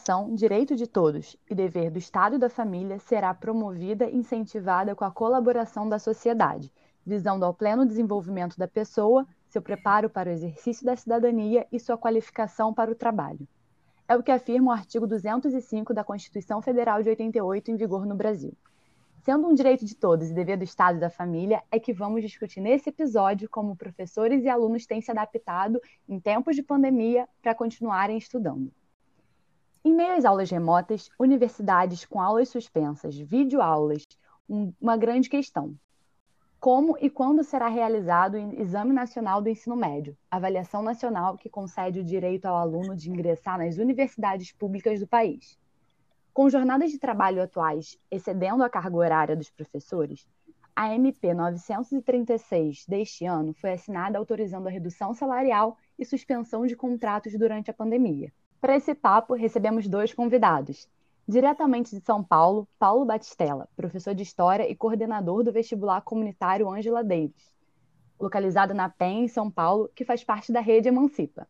[0.00, 4.94] educação, direito de todos e dever do Estado e da família, será promovida e incentivada
[4.94, 6.72] com a colaboração da sociedade,
[7.04, 11.98] visando ao pleno desenvolvimento da pessoa, seu preparo para o exercício da cidadania e sua
[11.98, 13.46] qualificação para o trabalho.
[14.08, 18.14] É o que afirma o artigo 205 da Constituição Federal de 88 em vigor no
[18.14, 18.54] Brasil.
[19.22, 22.22] Sendo um direito de todos e dever do Estado e da família, é que vamos
[22.22, 27.54] discutir nesse episódio como professores e alunos têm se adaptado em tempos de pandemia para
[27.54, 28.72] continuarem estudando.
[29.82, 34.06] Em meio às aulas remotas, universidades com aulas suspensas, videoaulas,
[34.46, 35.74] um, uma grande questão.
[36.60, 41.98] Como e quando será realizado o Exame Nacional do Ensino Médio, avaliação nacional que concede
[41.98, 45.58] o direito ao aluno de ingressar nas universidades públicas do país?
[46.34, 50.28] Com jornadas de trabalho atuais excedendo a carga horária dos professores,
[50.76, 57.32] a MP 936 deste ano foi assinada autorizando a redução salarial e suspensão de contratos
[57.32, 58.30] durante a pandemia.
[58.60, 60.86] Para esse papo, recebemos dois convidados.
[61.26, 67.02] Diretamente de São Paulo, Paulo Batistella, professor de História e coordenador do vestibular comunitário Angela
[67.02, 67.54] Davis,
[68.18, 71.48] localizado na PEN, em São Paulo, que faz parte da rede Emancipa.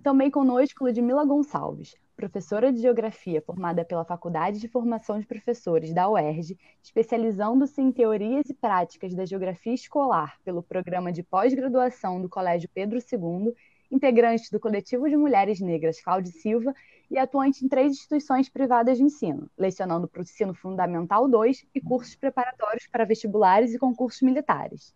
[0.00, 6.08] Também conosco Ludmila Gonçalves, professora de Geografia formada pela Faculdade de Formação de Professores da
[6.08, 12.70] UERJ, especializando-se em teorias e práticas da geografia escolar pelo programa de pós-graduação do Colégio
[12.72, 13.52] Pedro II,
[13.92, 16.74] integrante do coletivo de mulheres negras Cláudia Silva
[17.10, 21.80] e atuante em três instituições privadas de ensino, lecionando para o ensino fundamental 2 e
[21.80, 24.94] cursos preparatórios para vestibulares e concursos militares.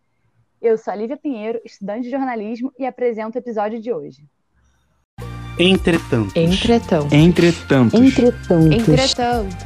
[0.61, 4.27] Eu sou a Lívia Pinheiro, estudante de jornalismo, e apresento o episódio de hoje.
[5.59, 6.35] Entretantos.
[6.37, 7.13] Entretantos.
[7.13, 8.01] Entretantos.
[8.01, 8.75] Entretantos.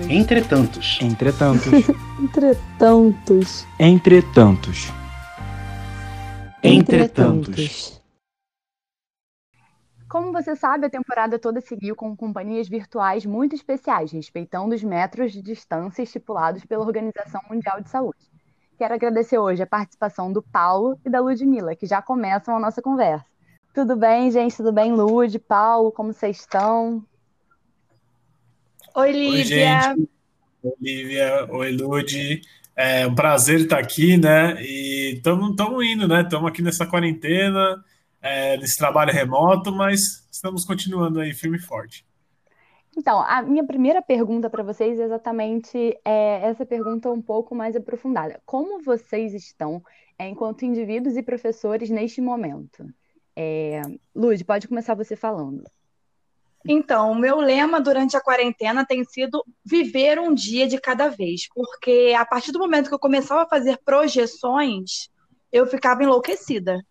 [0.09, 1.01] Entretantos.
[1.01, 1.01] Entretantos.
[2.21, 3.65] Entretantos.
[3.79, 4.93] Entretantos.
[6.63, 8.00] Entretantos.
[10.11, 15.31] Como você sabe, a temporada toda seguiu com companhias virtuais muito especiais, respeitando os metros
[15.33, 18.19] de distância estipulados pela Organização Mundial de Saúde.
[18.77, 22.83] Quero agradecer hoje a participação do Paulo e da Ludmilla, que já começam a nossa
[22.83, 23.25] conversa.
[23.73, 24.57] Tudo bem, gente?
[24.57, 25.93] Tudo bem, Lud, Paulo?
[25.93, 27.05] Como vocês estão?
[28.97, 29.95] Oi, Lívia.
[30.65, 31.47] Oi, Lívia.
[31.53, 32.43] Oi, Lud.
[32.75, 34.61] É um prazer estar aqui, né?
[34.61, 35.55] E estamos
[35.87, 36.23] indo, né?
[36.23, 37.85] Estamos aqui nessa quarentena,
[38.21, 42.05] é, nesse trabalho remoto, mas estamos continuando aí firme e forte.
[42.97, 47.77] Então, a minha primeira pergunta para vocês é exatamente é, essa pergunta um pouco mais
[47.77, 48.41] aprofundada.
[48.45, 49.83] Como vocês estão
[50.19, 52.85] é, enquanto indivíduos e professores neste momento?
[53.35, 53.81] É...
[54.15, 55.65] Luz, pode começar você falando.
[56.69, 61.49] Então, o meu lema durante a quarentena tem sido viver um dia de cada vez,
[61.55, 65.09] porque a partir do momento que eu começava a fazer projeções,
[65.51, 66.85] eu ficava enlouquecida,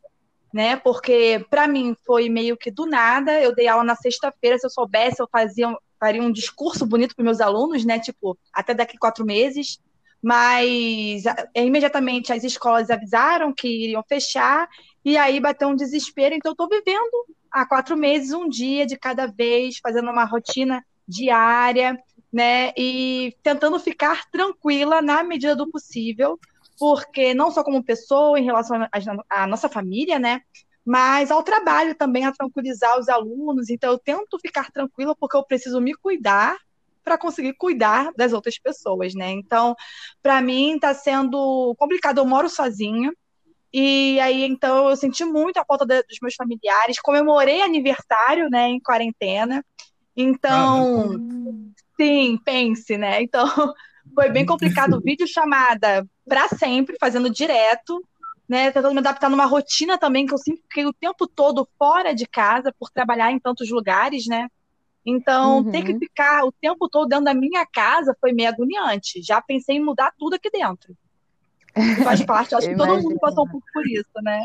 [0.54, 0.76] né?
[0.78, 3.40] Porque para mim foi meio que do nada.
[3.42, 7.26] Eu dei aula na sexta-feira, se eu soubesse, eu fazia faria um discurso bonito para
[7.26, 8.00] meus alunos, né?
[8.00, 9.80] Tipo, até daqui quatro meses.
[10.22, 14.68] Mas é, imediatamente as escolas avisaram que iriam fechar
[15.04, 16.36] e aí bateu um desespero.
[16.36, 22.02] Então, estou vivendo há quatro meses, um dia de cada vez, fazendo uma rotina diária,
[22.32, 22.72] né?
[22.78, 26.40] E tentando ficar tranquila na medida do possível,
[26.80, 28.88] porque não só como pessoa, em relação
[29.30, 30.42] à nossa família, né?
[30.86, 33.70] Mas ao trabalho também, a tranquilizar os alunos.
[33.70, 36.58] Então, eu tento ficar tranquila porque eu preciso me cuidar
[37.04, 39.32] para conseguir cuidar das outras pessoas, né?
[39.32, 39.76] Então,
[40.24, 42.20] para mim está sendo complicado.
[42.20, 43.12] Eu moro sozinha,
[43.72, 47.00] e aí, então, eu senti muito a falta de, dos meus familiares.
[47.00, 49.64] Comemorei aniversário, né, em quarentena.
[50.16, 51.20] Então,
[52.00, 53.22] sim, pense, né?
[53.22, 53.46] Então,
[54.14, 55.00] foi bem complicado.
[55.04, 58.04] Vídeo chamada para sempre, fazendo direto,
[58.48, 58.72] né?
[58.72, 62.26] Tentando me adaptar numa rotina também, que eu sempre fiquei o tempo todo fora de
[62.26, 64.48] casa, por trabalhar em tantos lugares, né?
[65.06, 65.72] Então, uhum.
[65.72, 69.22] ter que ficar o tempo todo dentro da minha casa foi meio agoniante.
[69.22, 70.96] Já pensei em mudar tudo aqui dentro.
[72.04, 74.40] Faz parte, acho que todo mundo passou um pouco por isso, né?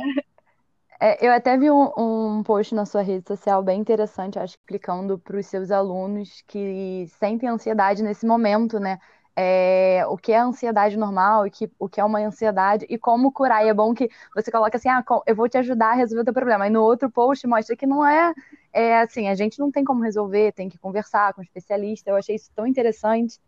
[1.00, 5.18] É, eu até vi um, um, post na sua rede social bem interessante, acho, explicando
[5.18, 8.98] para os seus alunos que sentem ansiedade nesse momento, né?
[9.36, 13.32] É, o que é ansiedade normal e que, o que é uma ansiedade e como
[13.32, 13.64] curar.
[13.64, 16.24] E é bom que você coloca assim, ah, eu vou te ajudar a resolver o
[16.24, 16.66] teu problema.
[16.66, 18.32] E no outro post mostra que não é,
[18.72, 22.10] é assim, a gente não tem como resolver, tem que conversar com um especialista.
[22.10, 23.40] Eu achei isso tão interessante.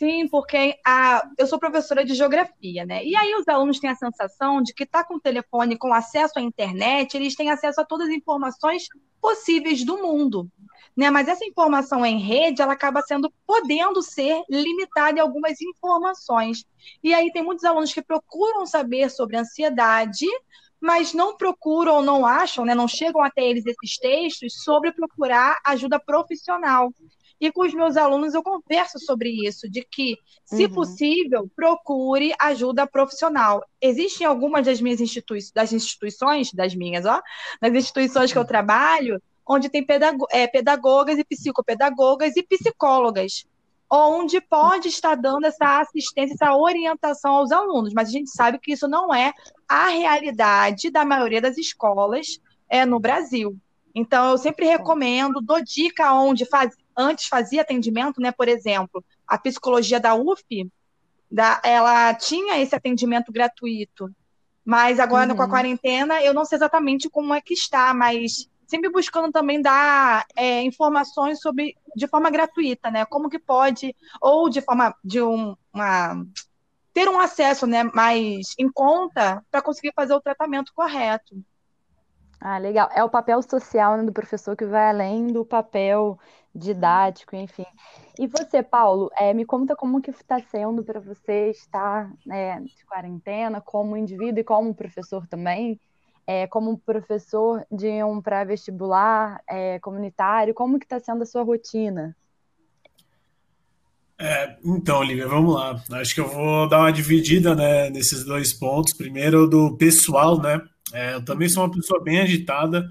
[0.00, 3.04] Sim, porque a, eu sou professora de geografia, né?
[3.04, 6.38] E aí os alunos têm a sensação de que tá com o telefone, com acesso
[6.38, 8.88] à internet, eles têm acesso a todas as informações
[9.20, 10.50] possíveis do mundo,
[10.96, 11.10] né?
[11.10, 16.64] Mas essa informação em rede, ela acaba sendo podendo ser limitada em algumas informações.
[17.04, 20.24] E aí tem muitos alunos que procuram saber sobre ansiedade,
[20.80, 26.00] mas não procuram, não acham, né, não chegam até eles esses textos sobre procurar ajuda
[26.00, 26.90] profissional.
[27.40, 30.74] E com os meus alunos eu converso sobre isso, de que, se uhum.
[30.74, 33.64] possível, procure ajuda profissional.
[33.80, 37.20] Existem algumas das minhas instituições, das instituições, das minhas, ó,
[37.60, 43.46] das instituições que eu trabalho, onde tem pedago é, pedagogas e psicopedagogas e psicólogas,
[43.90, 48.72] onde pode estar dando essa assistência, essa orientação aos alunos, mas a gente sabe que
[48.72, 49.32] isso não é
[49.68, 53.56] a realidade da maioria das escolas é, no Brasil.
[53.92, 58.30] Então, eu sempre recomendo, dou dica onde faz, antes fazia atendimento, né?
[58.32, 60.70] Por exemplo, a psicologia da UF,
[61.30, 64.10] da, ela tinha esse atendimento gratuito.
[64.64, 65.36] Mas agora, uhum.
[65.36, 69.60] com a quarentena, eu não sei exatamente como é que está, mas sempre buscando também
[69.60, 73.04] dar é, informações sobre de forma gratuita, né?
[73.04, 76.24] Como que pode, ou de forma de um, uma
[76.92, 81.36] ter um acesso né, mais em conta para conseguir fazer o tratamento correto.
[82.40, 82.88] Ah, legal.
[82.92, 86.18] É o papel social né, do professor que vai além do papel
[86.54, 87.66] didático, enfim.
[88.18, 92.84] E você, Paulo, é, me conta como que está sendo para você estar né, de
[92.86, 95.80] quarentena como indivíduo e como professor também,
[96.26, 102.16] é, como professor de um pré-vestibular é, comunitário, como que está sendo a sua rotina?
[104.18, 105.82] É, então, Olivia, vamos lá.
[105.92, 108.94] Acho que eu vou dar uma dividida né, nesses dois pontos.
[108.94, 110.60] Primeiro, do pessoal, né?
[110.92, 112.86] É, eu também sou uma pessoa bem agitada.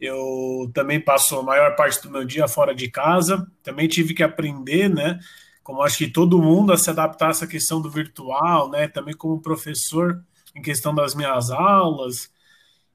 [0.00, 3.46] Eu também passo a maior parte do meu dia fora de casa.
[3.62, 5.18] Também tive que aprender, né?
[5.62, 8.88] Como acho que todo mundo, a se adaptar a essa questão do virtual, né?
[8.88, 10.24] Também como professor,
[10.54, 12.30] em questão das minhas aulas,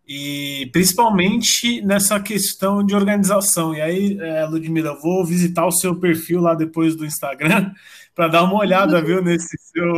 [0.08, 3.74] e principalmente nessa questão de organização.
[3.74, 7.72] E aí, é, Ludmila, eu vou visitar o seu perfil lá depois do Instagram
[8.14, 9.94] para dar uma olhada, viu, nesse seu,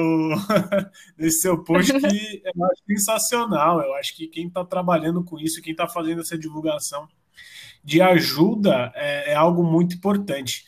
[1.17, 3.81] nesse seu post que eu acho sensacional.
[3.81, 7.07] Eu acho que quem está trabalhando com isso, quem está fazendo essa divulgação
[7.83, 10.63] de ajuda é, é algo muito importante.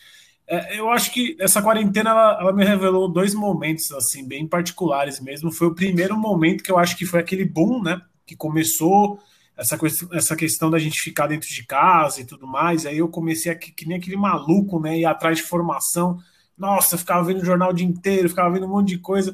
[0.47, 5.19] É, eu acho que essa quarentena ela, ela, me revelou dois momentos assim bem particulares
[5.19, 5.51] mesmo.
[5.51, 8.01] Foi o primeiro momento que eu acho que foi aquele boom, né?
[8.29, 9.19] Que começou
[9.57, 9.77] essa,
[10.11, 12.85] essa questão da gente ficar dentro de casa e tudo mais.
[12.85, 14.99] Aí eu comecei a, que nem aquele maluco, né?
[14.99, 16.19] Ir atrás de formação
[16.59, 19.33] nossa, ficava vendo o jornal o dia inteiro, ficava vendo um monte de coisa.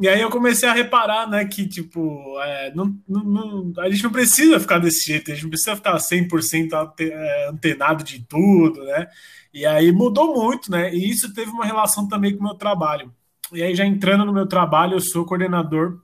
[0.00, 4.10] E aí eu comecei a reparar, né, que, tipo, é, não, não, a gente não
[4.10, 9.06] precisa ficar desse jeito, a gente não precisa ficar 100% é, antenado de tudo, né?
[9.52, 10.92] E aí mudou muito, né?
[10.92, 13.12] E isso teve uma relação também com o meu trabalho.
[13.52, 16.00] E aí, já entrando no meu trabalho, eu sou coordenador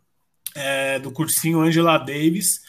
[0.56, 2.60] é, do cursinho Angela Davis,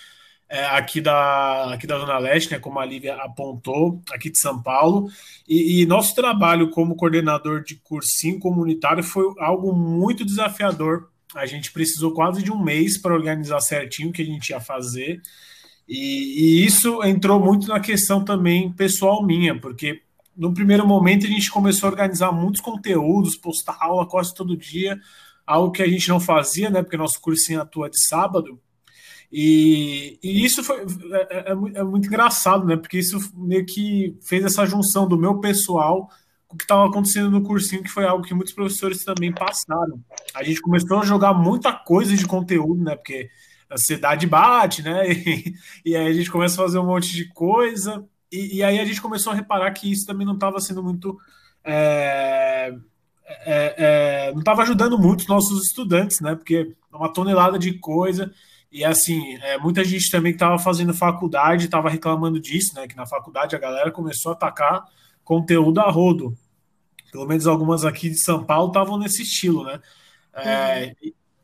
[0.50, 4.62] é, aqui, da, aqui da Zona Leste, né, como a Lívia apontou, aqui de São
[4.62, 5.10] Paulo.
[5.48, 11.10] E, e, nosso trabalho como coordenador de cursinho comunitário foi algo muito desafiador.
[11.36, 14.60] A gente precisou quase de um mês para organizar certinho o que a gente ia
[14.60, 15.22] fazer.
[15.88, 20.02] E, e isso entrou muito na questão também pessoal minha, porque
[20.36, 24.98] no primeiro momento a gente começou a organizar muitos conteúdos, postar aula quase todo dia,
[25.48, 26.84] algo que a gente não fazia, né?
[26.84, 28.60] Porque nosso cursinho atua de sábado.
[29.32, 32.76] E, e isso foi, é, é, é, muito engraçado, né?
[32.76, 36.10] Porque isso meio que fez essa junção do meu pessoal
[36.48, 40.02] com o que estava acontecendo no cursinho, que foi algo que muitos professores também passaram.
[40.34, 42.96] A gente começou a jogar muita coisa de conteúdo, né?
[42.96, 43.30] Porque
[43.70, 45.04] a ansiedade bate, né?
[45.14, 45.54] E,
[45.86, 48.06] e aí a gente começa a fazer um monte de coisa.
[48.32, 51.18] E, e aí a gente começou a reparar que isso também não estava sendo muito.
[51.64, 52.74] É,
[53.28, 56.36] é, é, não estava ajudando muito os nossos estudantes, né?
[56.36, 58.32] Porque é uma tonelada de coisa.
[58.72, 62.88] E assim, é, muita gente também que estava fazendo faculdade estava reclamando disso, né?
[62.88, 64.86] Que na faculdade a galera começou a atacar
[65.24, 66.38] conteúdo a rodo.
[67.12, 69.80] Pelo menos algumas aqui de São Paulo estavam nesse estilo, né?
[70.34, 70.96] É,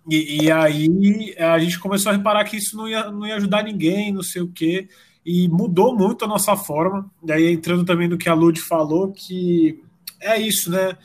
[0.10, 3.64] e, e, aí a gente começou a reparar que isso não ia, não ia ajudar
[3.64, 4.88] ninguém, não sei o quê,
[5.26, 7.10] e mudou muito a nossa forma.
[7.22, 9.82] Daí entrando também no que a Lud falou, que
[10.22, 10.98] é isso, né?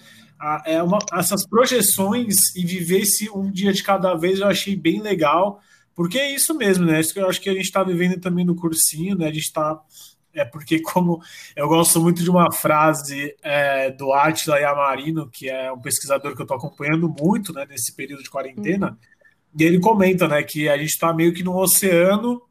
[0.65, 5.01] É uma, essas projeções e viver esse um dia de cada vez eu achei bem
[5.01, 5.61] legal
[5.99, 7.01] porque é isso mesmo, né?
[7.01, 9.27] Isso que eu acho que a gente está vivendo também no cursinho, né?
[9.27, 9.83] A gente está.
[10.33, 11.21] É porque, como
[11.57, 16.41] eu gosto muito de uma frase é, do Atila Yamarino, que é um pesquisador que
[16.41, 18.97] eu estou acompanhando muito né, nesse período de quarentena, uhum.
[19.59, 22.43] e ele comenta né, que a gente está meio que no oceano,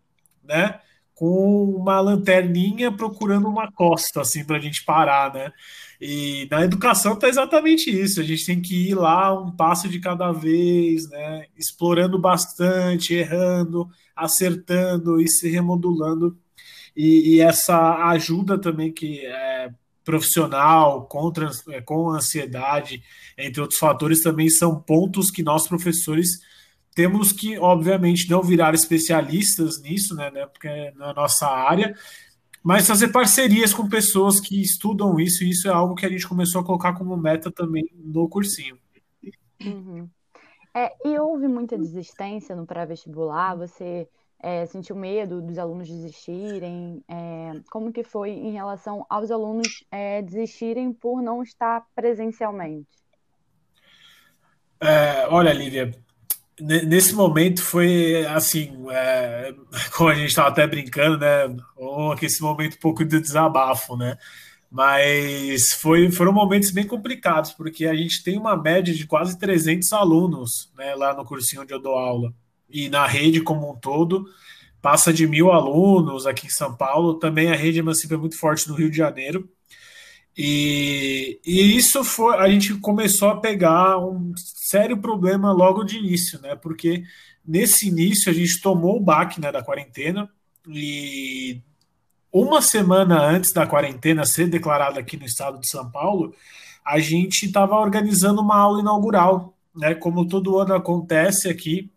[0.44, 0.82] né?
[1.16, 5.54] Com uma lanterninha procurando uma costa, assim, para a gente parar, né?
[6.00, 8.20] E na educação está exatamente isso.
[8.20, 11.46] A gente tem que ir lá um passo de cada vez, né?
[11.58, 16.38] Explorando bastante, errando, acertando e se remodulando.
[16.96, 19.70] E, e essa ajuda também que é
[20.04, 23.04] profissional, contra, é, com ansiedade,
[23.38, 26.40] entre outros fatores, também são pontos que nós, professores,
[26.96, 30.32] temos que, obviamente, não virar especialistas nisso, né?
[30.32, 31.94] né porque é na nossa área,
[32.68, 36.28] mas fazer parcerias com pessoas que estudam isso, e isso é algo que a gente
[36.28, 38.78] começou a colocar como meta também no cursinho.
[39.64, 40.10] Uhum.
[40.76, 43.56] É, e houve muita desistência no pré-vestibular?
[43.56, 44.06] Você
[44.44, 47.02] é, sentiu medo dos alunos desistirem?
[47.08, 52.90] É, como que foi em relação aos alunos é, desistirem por não estar presencialmente?
[54.82, 55.94] É, olha, Lívia,
[56.60, 59.54] nesse momento foi assim, é,
[59.96, 61.56] como a gente estava até brincando, né?
[61.76, 64.18] Ou esse momento um pouco de desabafo, né?
[64.70, 69.94] Mas foi, foram momentos bem complicados, porque a gente tem uma média de quase 300
[69.94, 72.34] alunos né, lá no cursinho onde eu dou aula.
[72.70, 74.26] E na rede como um todo,
[74.82, 77.18] passa de mil alunos aqui em São Paulo.
[77.18, 79.50] Também a rede Emancipa é muito forte no Rio de Janeiro.
[80.38, 86.40] E, e isso foi, a gente começou a pegar um sério problema logo de início,
[86.42, 86.56] né?
[86.56, 87.04] Porque
[87.46, 90.30] nesse início a gente tomou o baque né, da quarentena
[90.68, 91.60] e
[92.32, 96.36] uma semana antes da quarentena ser declarada aqui no estado de São Paulo,
[96.86, 99.96] a gente estava organizando uma aula inaugural, né?
[99.96, 101.90] Como todo ano acontece aqui.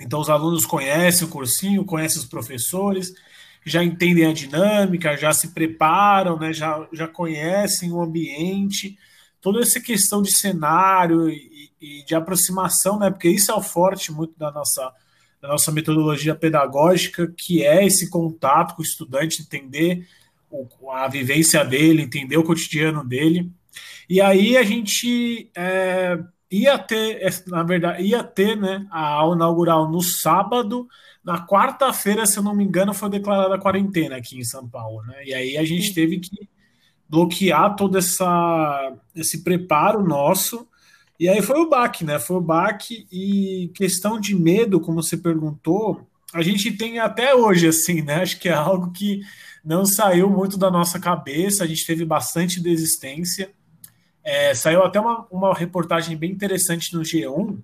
[0.00, 3.12] Então os alunos conhecem o cursinho, conhecem os professores,
[3.64, 8.98] já entendem a dinâmica, já se preparam, né, já, já conhecem o ambiente,
[9.40, 14.10] toda essa questão de cenário e, e, de aproximação, né, porque isso é o forte
[14.10, 14.92] muito da nossa,
[15.40, 20.06] da nossa metodologia pedagógica, que é esse contato com o estudante, entender
[20.50, 23.50] o, a vivência dele, entender o cotidiano dele.
[24.08, 26.18] E aí a gente é,
[26.50, 30.86] ia ter, na verdade, ia ter né, a aula inaugural no sábado,
[31.24, 35.02] na quarta-feira, se eu não me engano, foi declarada a quarentena aqui em São Paulo,
[35.02, 35.24] né?
[35.24, 36.48] E aí a gente teve que
[37.08, 40.66] bloquear todo essa, esse preparo nosso.
[41.20, 42.18] E aí foi o baque, né?
[42.18, 47.68] Foi o baque e questão de medo, como você perguntou, a gente tem até hoje,
[47.68, 48.22] assim, né?
[48.22, 49.20] Acho que é algo que
[49.62, 53.52] não saiu muito da nossa cabeça, a gente teve bastante desistência.
[54.24, 57.58] É, saiu até uma, uma reportagem bem interessante no G1,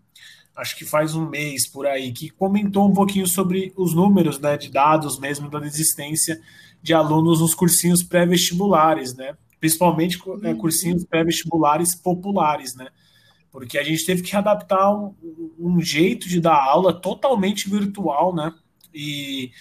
[0.58, 4.56] acho que faz um mês por aí, que comentou um pouquinho sobre os números né,
[4.56, 6.40] de dados mesmo da desistência
[6.82, 9.36] de alunos nos cursinhos pré-vestibulares, né?
[9.60, 12.88] Principalmente é, cursinhos pré-vestibulares populares, né?
[13.52, 15.14] Porque a gente teve que adaptar um,
[15.58, 18.52] um, jeito de dar aula totalmente virtual, né?
[18.92, 19.52] E,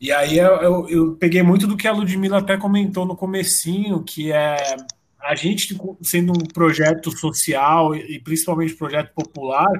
[0.00, 4.02] e aí eu, eu, eu peguei muito do que a Ludmilla até comentou no comecinho,
[4.02, 4.76] que é
[5.20, 9.72] a gente sendo um projeto social e principalmente projeto popular,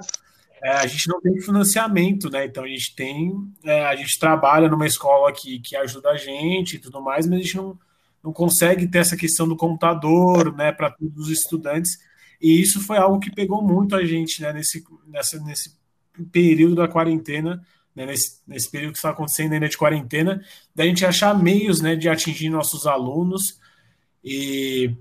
[0.64, 2.46] é, a gente não tem financiamento, né?
[2.46, 6.76] Então a gente tem, é, a gente trabalha numa escola que, que ajuda a gente
[6.76, 7.78] e tudo mais, mas a gente não,
[8.22, 11.98] não consegue ter essa questão do computador, né, para todos os estudantes.
[12.40, 15.76] E isso foi algo que pegou muito a gente, né, nesse, nessa, nesse
[16.32, 17.62] período da quarentena,
[17.94, 20.42] né, nesse, nesse período que está acontecendo ainda de quarentena,
[20.74, 23.60] da gente achar meios, né, de atingir nossos alunos
[24.24, 24.96] e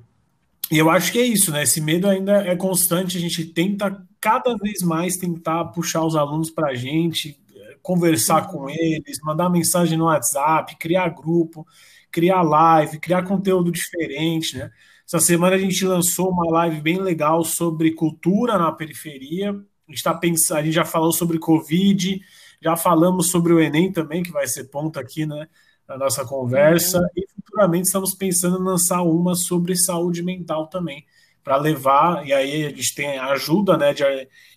[0.72, 1.63] e eu acho que é isso, né?
[1.63, 6.50] Esse medo ainda é constante, a gente tenta cada vez mais tentar puxar os alunos
[6.50, 7.38] para a gente,
[7.82, 11.68] conversar com eles, mandar mensagem no WhatsApp, criar grupo,
[12.10, 14.72] criar live, criar conteúdo diferente, né?
[15.06, 19.50] Essa semana a gente lançou uma live bem legal sobre cultura na periferia.
[19.50, 22.22] A gente está pensando, a gente já falou sobre Covid,
[22.62, 25.50] já falamos sobre o Enem também, que vai ser ponto aqui, né?
[25.86, 26.98] Na nossa conversa.
[26.98, 27.08] Uhum.
[27.18, 31.06] E futuramente estamos pensando em lançar uma sobre saúde mental também
[31.43, 34.03] para levar, e aí a gente tem a ajuda né, de,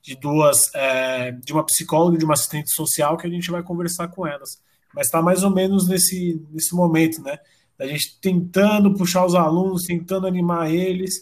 [0.02, 3.62] de duas, é, de uma psicóloga e de uma assistente social que a gente vai
[3.62, 4.62] conversar com elas.
[4.94, 7.38] Mas está mais ou menos nesse, nesse momento, né?
[7.78, 11.20] A gente tentando puxar os alunos, tentando animar eles,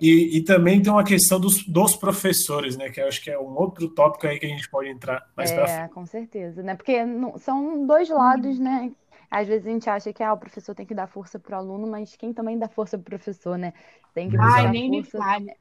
[0.00, 2.88] e, e também tem uma questão dos, dos professores, né?
[2.88, 5.50] Que eu acho que é um outro tópico aí que a gente pode entrar mais
[5.50, 5.80] para frente.
[5.80, 6.76] É, com certeza, né?
[6.76, 6.98] Porque
[7.38, 8.92] são dois lados, né?
[9.30, 11.60] Às vezes a gente acha que ah, o professor tem que dar força para o
[11.60, 13.72] aluno, mas quem também dá força para o professor, né?
[14.14, 15.18] Tem que Ai, nem força...
[15.18, 15.52] me fale.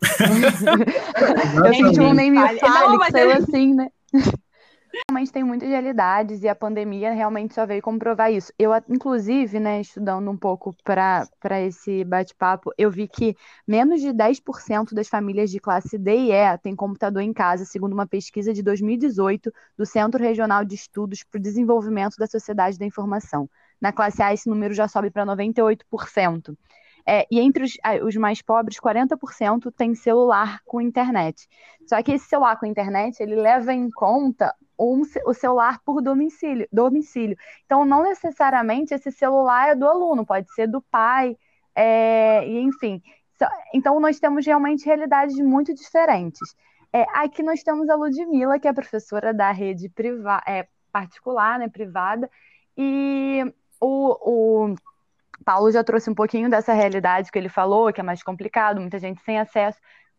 [1.74, 3.90] gente, um nem me fale, não, que saiu assim, né?
[4.92, 8.52] Realmente tem muitas realidades e a pandemia realmente só veio comprovar isso.
[8.58, 11.28] Eu, inclusive, né, estudando um pouco para
[11.60, 16.58] esse bate-papo, eu vi que menos de 10% das famílias de classe D e E
[16.58, 21.38] têm computador em casa, segundo uma pesquisa de 2018 do Centro Regional de Estudos para
[21.38, 23.48] o Desenvolvimento da Sociedade da Informação.
[23.80, 26.56] Na classe A, esse número já sobe para 98%.
[27.06, 27.72] É, e entre os,
[28.04, 31.48] os, mais pobres, 40% tem celular com internet.
[31.86, 36.68] Só que esse celular com internet, ele leva em conta um, o celular por domicílio,
[36.72, 37.36] domicílio.
[37.64, 41.36] Então, não necessariamente esse celular é do aluno, pode ser do pai,
[41.74, 43.02] é, e enfim.
[43.74, 46.54] Então, nós temos realmente realidades muito diferentes.
[46.92, 51.68] É, aqui nós temos a Ludmilla, que é professora da rede priva é, particular, né,
[51.68, 52.30] privada,
[52.76, 53.44] e
[53.80, 54.74] o, o
[55.44, 58.98] Paulo já trouxe um pouquinho dessa realidade que ele falou, que é mais complicado, muita
[58.98, 59.78] gente sem acesso.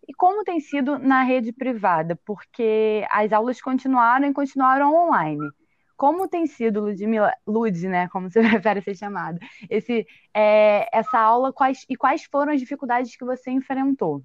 [0.09, 2.19] E como tem sido na rede privada?
[2.25, 5.47] Porque as aulas continuaram e continuaram online.
[5.95, 9.37] Como tem sido, Ludmila, Lud, né, como você prefere ser chamada,
[9.69, 14.23] esse, é, essa aula quais, e quais foram as dificuldades que você enfrentou?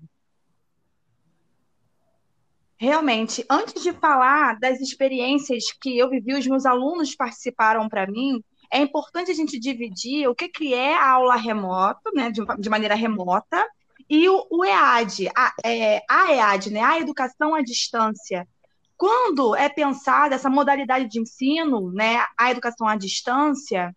[2.79, 8.43] Realmente, antes de falar das experiências que eu vivi, os meus alunos participaram para mim,
[8.73, 12.71] é importante a gente dividir o que, que é a aula remota, né, de, de
[12.71, 13.69] maneira remota,
[14.09, 18.47] e o, o EAD, a, é, a EAD, né, a educação à distância.
[18.97, 23.95] Quando é pensada essa modalidade de ensino, né, a educação à distância,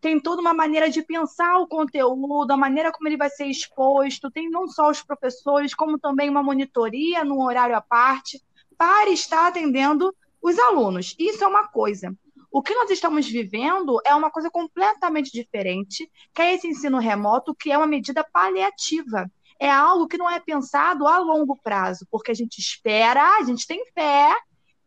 [0.00, 4.30] tem toda uma maneira de pensar o conteúdo, a maneira como ele vai ser exposto,
[4.30, 8.42] tem não só os professores, como também uma monitoria num horário à parte,
[8.78, 11.14] para estar atendendo os alunos.
[11.18, 12.16] Isso é uma coisa.
[12.50, 17.54] O que nós estamos vivendo é uma coisa completamente diferente, que é esse ensino remoto,
[17.54, 19.30] que é uma medida paliativa.
[19.60, 23.66] É algo que não é pensado a longo prazo, porque a gente espera, a gente
[23.66, 24.34] tem fé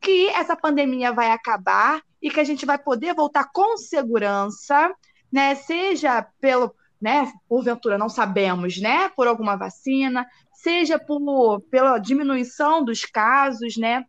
[0.02, 4.94] que essa pandemia vai acabar e que a gente vai poder voltar com segurança,
[5.32, 5.54] né?
[5.56, 13.06] Seja pelo, né, porventura não sabemos, né, por alguma vacina, seja por pela diminuição dos
[13.06, 14.06] casos, né?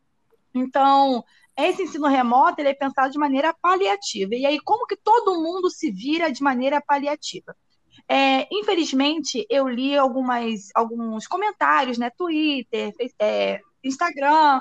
[0.54, 1.22] Então,
[1.56, 4.34] esse ensino remoto ele é pensado de maneira paliativa.
[4.34, 7.54] E aí, como que todo mundo se vira de maneira paliativa?
[8.08, 12.10] É, infelizmente, eu li algumas, alguns comentários, né?
[12.10, 14.60] Twitter, é, Instagram,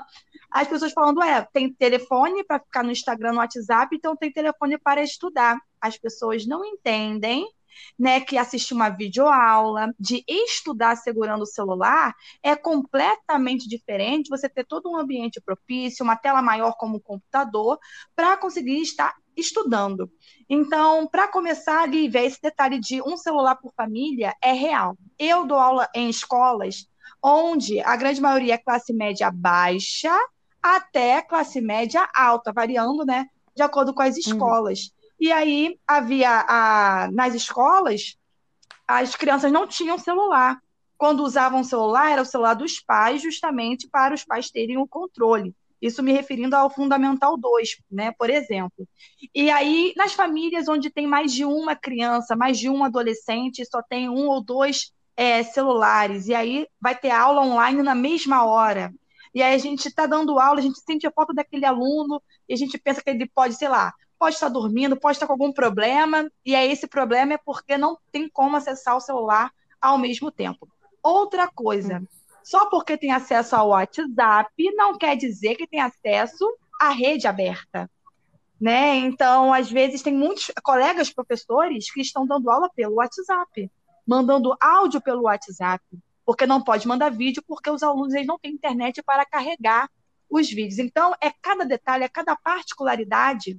[0.50, 4.78] as pessoas falando, é, tem telefone para ficar no Instagram, no WhatsApp, então tem telefone
[4.78, 5.58] para estudar.
[5.80, 7.46] As pessoas não entendem
[7.98, 14.64] né, que assistir uma videoaula, de estudar segurando o celular, é completamente diferente você ter
[14.64, 17.78] todo um ambiente propício, uma tela maior como o computador,
[18.14, 20.10] para conseguir estar estudando.
[20.48, 24.96] Então, para começar, Lívia, esse detalhe de um celular por família é real.
[25.18, 26.88] Eu dou aula em escolas
[27.22, 30.14] onde a grande maioria é classe média baixa
[30.62, 34.20] até classe média alta, variando, né, de acordo com as uhum.
[34.20, 34.80] escolas.
[34.80, 35.10] Uhum.
[35.20, 38.18] E aí havia a, nas escolas,
[38.86, 40.60] as crianças não tinham celular.
[40.98, 45.54] Quando usavam celular, era o celular dos pais, justamente para os pais terem o controle.
[45.84, 48.88] Isso me referindo ao Fundamental 2, né, por exemplo.
[49.34, 53.82] E aí, nas famílias onde tem mais de uma criança, mais de um adolescente, só
[53.82, 58.94] tem um ou dois é, celulares, e aí vai ter aula online na mesma hora.
[59.34, 62.54] E aí a gente está dando aula, a gente sente a falta daquele aluno, e
[62.54, 65.52] a gente pensa que ele pode, sei lá, pode estar dormindo, pode estar com algum
[65.52, 70.32] problema, e aí esse problema é porque não tem como acessar o celular ao mesmo
[70.32, 70.66] tempo.
[71.02, 72.02] Outra coisa,
[72.44, 76.46] só porque tem acesso ao WhatsApp não quer dizer que tem acesso
[76.78, 77.90] à rede aberta.
[78.60, 78.96] Né?
[78.96, 83.70] Então, às vezes, tem muitos colegas professores que estão dando aula pelo WhatsApp,
[84.06, 85.82] mandando áudio pelo WhatsApp,
[86.24, 89.90] porque não pode mandar vídeo, porque os alunos eles não têm internet para carregar
[90.28, 90.78] os vídeos.
[90.78, 93.58] Então, é cada detalhe, é cada particularidade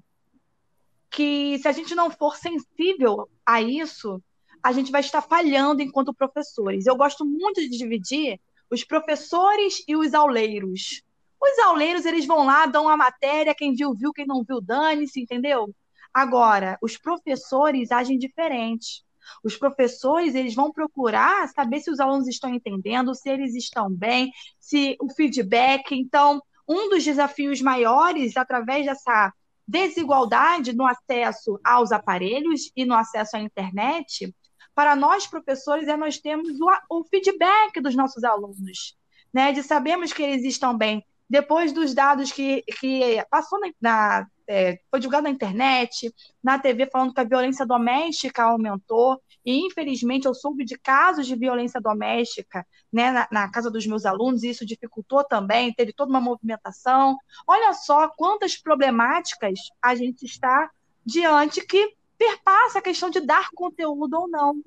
[1.09, 4.21] que se a gente não for sensível a isso,
[4.61, 6.85] a gente vai estar falhando enquanto professores.
[6.85, 11.03] Eu gosto muito de dividir os professores e os auleiros.
[11.41, 15.21] Os auleiros, eles vão lá, dão a matéria, quem viu, viu, quem não viu, dane-se,
[15.21, 15.73] entendeu?
[16.13, 19.03] Agora, os professores agem diferente.
[19.43, 24.31] Os professores, eles vão procurar saber se os alunos estão entendendo, se eles estão bem,
[24.59, 25.91] se o feedback.
[25.91, 29.33] Então, um dos desafios maiores, através dessa
[29.67, 34.33] desigualdade no acesso aos aparelhos e no acesso à internet,
[34.75, 38.95] para nós professores é nós temos o, o feedback dos nossos alunos,
[39.33, 39.51] né?
[39.53, 41.03] De sabemos que eles estão bem.
[41.27, 46.87] Depois dos dados que, que passou na, na é, foi divulgado na internet, na TV,
[46.87, 52.65] falando que a violência doméstica aumentou, e infelizmente eu soube de casos de violência doméstica
[52.91, 57.17] né, na, na, casa dos meus alunos, e isso dificultou também, teve toda uma movimentação.
[57.47, 60.69] Olha só quantas problemáticas a gente está
[61.05, 64.61] diante que perpassa a questão de dar conteúdo ou não.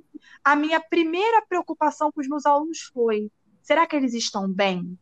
[0.44, 3.30] A minha primeira preocupação com os meus alunos foi:
[3.62, 4.98] será que eles estão bem?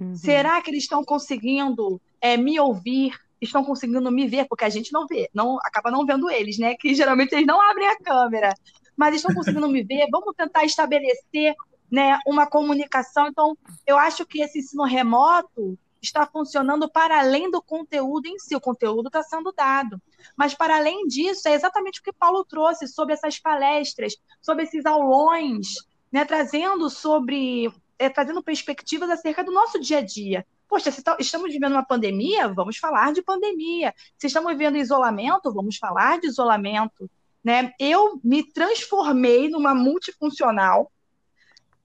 [0.00, 0.14] Uhum.
[0.14, 3.14] Será que eles estão conseguindo é, me ouvir?
[3.44, 6.76] estão conseguindo me ver, porque a gente não vê, não acaba não vendo eles, né?
[6.76, 8.54] Que geralmente eles não abrem a câmera,
[8.96, 10.06] mas estão conseguindo me ver.
[10.10, 11.54] Vamos tentar estabelecer
[11.90, 13.26] né, uma comunicação.
[13.26, 18.56] Então, eu acho que esse ensino remoto está funcionando para além do conteúdo em si.
[18.56, 20.00] O conteúdo está sendo dado.
[20.36, 24.84] Mas, para além disso, é exatamente o que Paulo trouxe sobre essas palestras, sobre esses
[24.84, 25.68] aulões,
[26.10, 27.72] né, trazendo sobre.
[27.98, 30.44] É, trazendo perspectivas acerca do nosso dia a dia.
[30.66, 33.94] poxa, se tá, estamos vivendo uma pandemia, vamos falar de pandemia.
[34.18, 37.08] Se estamos vivendo isolamento, vamos falar de isolamento.
[37.44, 37.72] Né?
[37.78, 40.90] Eu me transformei numa multifuncional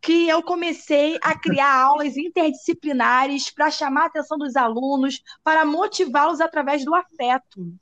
[0.08, 6.40] que eu comecei a criar aulas interdisciplinares para chamar a atenção dos alunos, para motivá-los
[6.40, 7.74] através do afeto.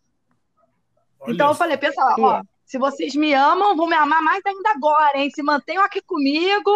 [1.20, 4.72] Olha então eu falei, pessoal, ó, se vocês me amam, vão me amar mais ainda
[4.72, 5.30] agora, hein?
[5.30, 6.72] Se mantenham aqui comigo,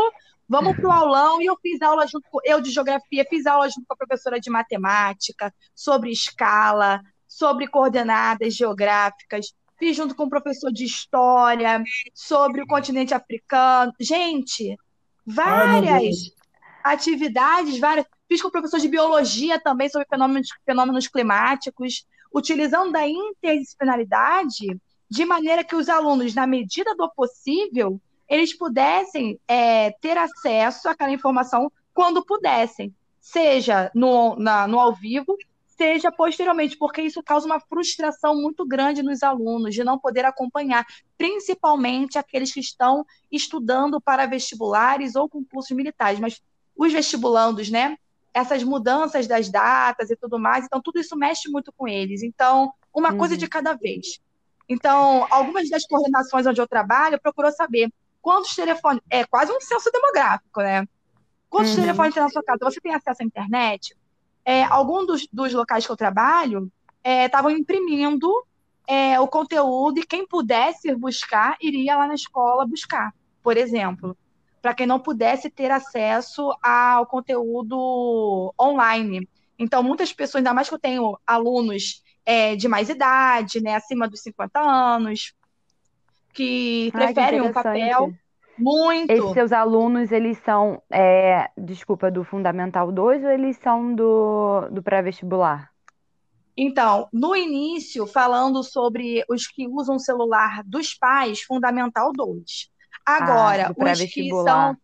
[0.47, 1.41] vamos pro aulão.
[1.41, 4.39] E eu fiz aula junto com eu de geografia, fiz aula junto com a professora
[4.39, 11.83] de matemática, sobre escala, sobre coordenadas geográficas, fiz junto com o professor de história,
[12.13, 13.91] sobre o continente africano.
[13.99, 14.77] Gente,
[15.29, 18.05] várias Ai, atividades, várias.
[18.27, 25.63] Fiz com professor de biologia também sobre fenômenos, fenômenos climáticos, utilizando a interdisciplinaridade de maneira
[25.63, 32.23] que os alunos, na medida do possível, eles pudessem é, ter acesso àquela informação quando
[32.23, 35.35] pudessem, seja no, na, no ao vivo,
[35.79, 40.85] seja posteriormente, porque isso causa uma frustração muito grande nos alunos de não poder acompanhar,
[41.17, 46.41] principalmente aqueles que estão estudando para vestibulares ou concursos militares, mas
[46.75, 47.95] os vestibulandos, né?
[48.33, 52.23] Essas mudanças das datas e tudo mais, então tudo isso mexe muito com eles.
[52.23, 53.17] Então, uma uhum.
[53.17, 54.19] coisa de cada vez.
[54.67, 57.89] Então, algumas das coordenações onde eu trabalho procurou saber
[58.21, 59.01] quantos telefones.
[59.09, 60.85] É quase um censo demográfico, né?
[61.49, 61.77] Quantos uhum.
[61.77, 62.59] telefones tem na sua casa?
[62.63, 63.95] Você tem acesso à internet?
[64.49, 66.71] É, alguns dos, dos locais que eu trabalho
[67.03, 68.27] estavam é, imprimindo
[68.87, 74.17] é, o conteúdo e quem pudesse buscar iria lá na escola buscar, por exemplo,
[74.59, 79.29] para quem não pudesse ter acesso ao conteúdo online.
[79.59, 84.09] Então, muitas pessoas, ainda mais que eu tenho alunos é, de mais idade, né, acima
[84.09, 85.35] dos 50 anos,
[86.33, 88.15] que Ai, preferem um papel
[88.59, 89.11] muito.
[89.11, 94.83] Esses seus alunos, eles são, é, desculpa, do Fundamental 2 ou eles são do, do
[94.83, 95.69] pré-vestibular?
[96.55, 102.69] Então, no início, falando sobre os que usam o celular dos pais, Fundamental 2.
[103.05, 104.77] Agora, ah, os que são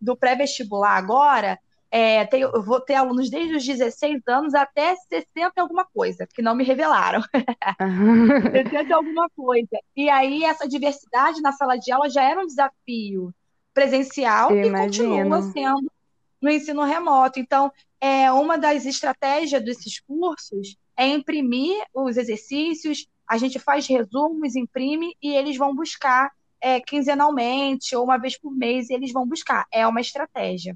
[0.00, 1.58] do pré-vestibular agora,
[1.94, 6.54] é, eu vou ter alunos desde os 16 anos até 60 alguma coisa, que não
[6.54, 7.20] me revelaram.
[8.50, 9.78] 60 alguma coisa.
[9.94, 13.34] E aí essa diversidade na sala de aula já era um desafio
[13.74, 15.10] presencial eu e imagino.
[15.10, 15.92] continua sendo
[16.40, 17.38] no ensino remoto.
[17.38, 24.56] Então, é uma das estratégias desses cursos é imprimir os exercícios, a gente faz resumos,
[24.56, 29.66] imprime e eles vão buscar é, quinzenalmente ou uma vez por mês, eles vão buscar.
[29.70, 30.74] É uma estratégia.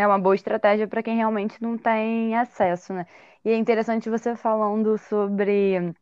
[0.00, 3.06] É uma boa estratégia para quem realmente não tem acesso, né?
[3.44, 5.94] E é interessante você falando sobre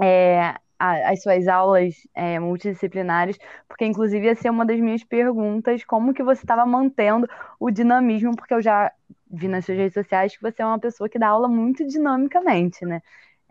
[0.00, 3.36] é, as suas aulas é, multidisciplinares,
[3.68, 7.28] porque inclusive ia ser uma das minhas perguntas, como que você estava mantendo
[7.58, 8.92] o dinamismo, porque eu já
[9.28, 12.84] vi nas suas redes sociais que você é uma pessoa que dá aula muito dinamicamente,
[12.84, 13.02] né?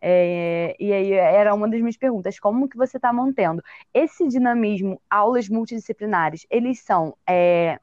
[0.02, 3.62] É, e aí era uma das minhas perguntas, como que você está mantendo
[3.94, 7.78] esse dinamismo, aulas multidisciplinares, eles são é,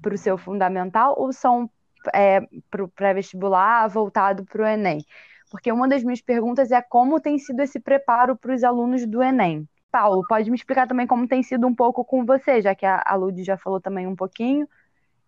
[0.00, 1.70] para o seu fundamental ou são
[2.14, 5.04] é, para o pré-vestibular voltado para o Enem?
[5.50, 9.22] Porque uma das minhas perguntas é como tem sido esse preparo para os alunos do
[9.22, 9.68] Enem.
[9.90, 13.14] Paulo, pode me explicar também como tem sido um pouco com você, já que a,
[13.16, 14.68] Lud já falou também um pouquinho,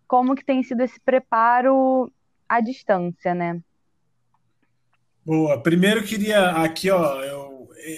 [0.07, 2.09] como que tem sido esse preparo
[2.47, 3.59] à distância, né?
[5.25, 5.61] Boa.
[5.61, 7.53] Primeiro queria aqui, ó, eu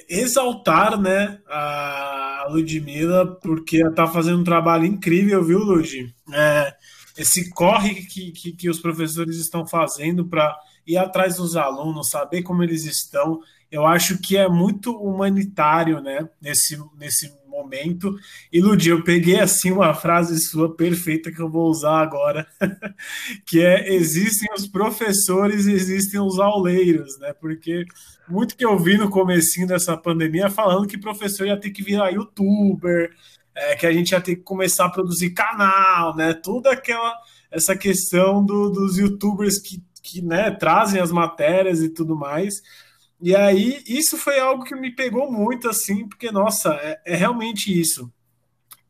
[0.09, 6.13] exaltar, né, a Ludmilla, porque ela tá fazendo um trabalho incrível, viu, Lud?
[6.33, 6.73] É,
[7.17, 10.55] esse corre que, que, que os professores estão fazendo para
[10.85, 13.39] ir atrás dos alunos, saber como eles estão,
[13.71, 18.15] eu acho que é muito humanitário, né, nesse, nesse momento.
[18.53, 22.45] Ludi, eu peguei assim uma frase sua perfeita que eu vou usar agora,
[23.45, 27.33] que é existem os professores, existem os auleiros, né?
[27.33, 27.85] Porque
[28.27, 32.09] muito que eu vi no comecinho dessa pandemia falando que professor ia ter que virar
[32.09, 33.11] youtuber,
[33.53, 36.33] é, que a gente ia ter que começar a produzir canal, né?
[36.33, 37.15] Toda aquela
[37.51, 42.61] essa questão do, dos youtubers que, que né, trazem as matérias e tudo mais.
[43.21, 47.77] E aí, isso foi algo que me pegou muito, assim, porque, nossa, é, é realmente
[47.77, 48.11] isso.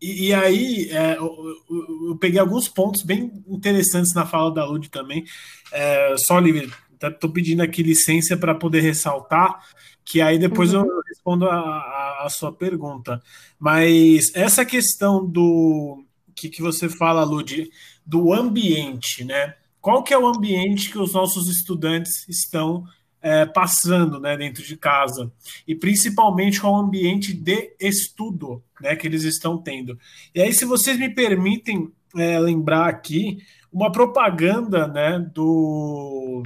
[0.01, 4.65] E, e aí, é, eu, eu, eu, peguei alguns pontos bem interessantes na fala da
[4.65, 5.25] Lud também.
[5.71, 6.69] É, só, Lívia,
[7.01, 9.59] estou pedindo aqui licença para poder ressaltar,
[10.03, 10.85] que aí depois uhum.
[10.85, 13.21] eu respondo a, a, a, sua pergunta.
[13.59, 16.03] Mas essa questão do
[16.35, 17.69] que, que você fala, Lud,
[18.05, 19.55] do ambiente, né?
[19.81, 22.85] Qual que é o ambiente que os nossos estudantes estão
[23.25, 25.31] é, passando né, dentro de casa,
[25.67, 29.97] e principalmente com o ambiente de estudo né, que eles estão tendo.
[30.33, 33.39] E aí, se vocês me permitem, é, lembrar aqui
[33.73, 36.43] uma propaganda né, do,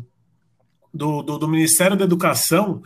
[0.93, 2.81] do, do, do Ministério da Educação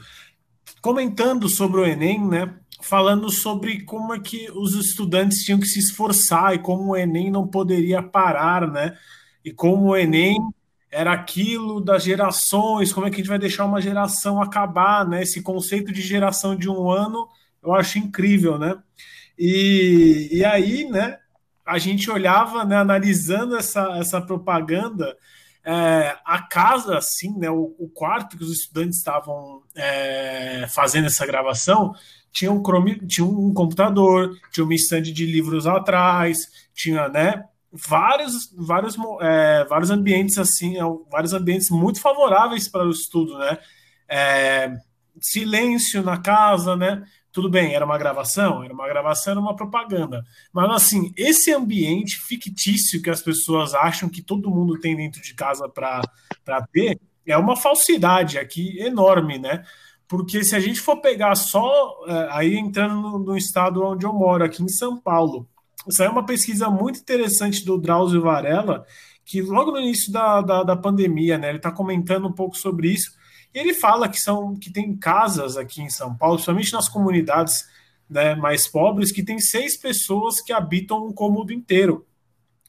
[0.82, 2.51] comentando sobre o Enem, né?
[2.82, 7.29] Falando sobre como é que os estudantes tinham que se esforçar e como o Enem
[7.29, 8.97] não poderia parar, né?
[9.45, 10.36] E como o Enem
[10.93, 15.23] era aquilo das gerações, como é que a gente vai deixar uma geração acabar, né?
[15.23, 17.27] Esse conceito de geração de um ano,
[17.63, 18.77] eu acho incrível, né?
[19.38, 21.17] E, e aí, né,
[21.65, 25.17] a gente olhava, né, analisando essa, essa propaganda,
[25.65, 31.25] é, a casa, assim, né, o, o, quarto que os estudantes estavam é, fazendo essa
[31.25, 31.93] gravação,
[32.32, 36.38] tinha um, chrome, tinha um computador, tinha uma estande de livros atrás,
[36.73, 40.81] tinha, né, vários, vários, é, vários ambientes, assim, é,
[41.12, 43.57] vários ambientes muito favoráveis para o estudo, né,
[44.07, 44.71] é,
[45.19, 50.23] silêncio na casa, né, tudo bem, era uma gravação, era uma gravação, era uma propaganda.
[50.53, 55.33] Mas assim, esse ambiente fictício que as pessoas acham que todo mundo tem dentro de
[55.33, 59.63] casa para ter, é uma falsidade aqui enorme, né?
[60.07, 64.13] Porque se a gente for pegar só, é, aí entrando no, no estado onde eu
[64.13, 65.49] moro, aqui em São Paulo,
[65.87, 68.85] isso é uma pesquisa muito interessante do Drauzio Varela,
[69.25, 72.89] que logo no início da, da, da pandemia, né, ele está comentando um pouco sobre
[72.89, 73.11] isso,
[73.53, 77.65] ele fala que são que tem casas aqui em São Paulo, principalmente nas comunidades
[78.09, 82.05] né, mais pobres, que tem seis pessoas que habitam um cômodo inteiro,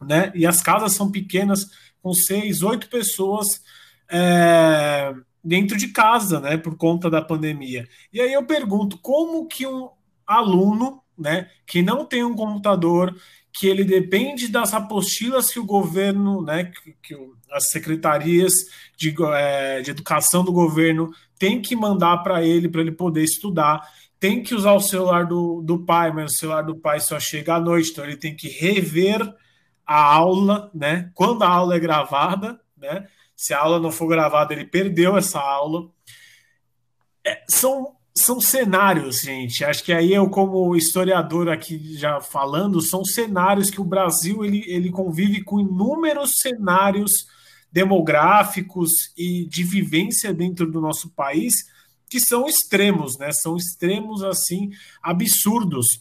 [0.01, 0.31] né?
[0.35, 1.71] E as casas são pequenas,
[2.03, 3.63] com seis, oito pessoas
[4.11, 6.57] é, dentro de casa, né?
[6.57, 7.89] Por conta da pandemia.
[8.13, 9.91] E aí eu pergunto, como que um
[10.27, 13.15] aluno, né, que não tem um computador,
[13.53, 17.17] que ele depende das apostilas que o governo, né, que, que
[17.53, 18.53] as secretarias
[18.97, 23.81] de, é, de educação do governo têm que mandar para ele, para ele poder estudar,
[24.19, 27.55] tem que usar o celular do, do pai, mas o celular do pai só chega
[27.55, 29.21] à noite, então ele tem que rever
[29.87, 34.53] a aula, né, quando a aula é gravada, né, se a aula não for gravada,
[34.53, 35.91] ele perdeu essa aula.
[37.27, 39.65] É, são são cenários, gente.
[39.65, 44.65] Acho que aí eu, como historiador aqui já falando, são cenários que o Brasil ele,
[44.69, 47.27] ele convive com inúmeros cenários
[47.73, 51.55] demográficos e de vivência dentro do nosso país
[52.09, 53.33] que são extremos, né?
[53.33, 54.71] São extremos assim
[55.03, 56.01] absurdos.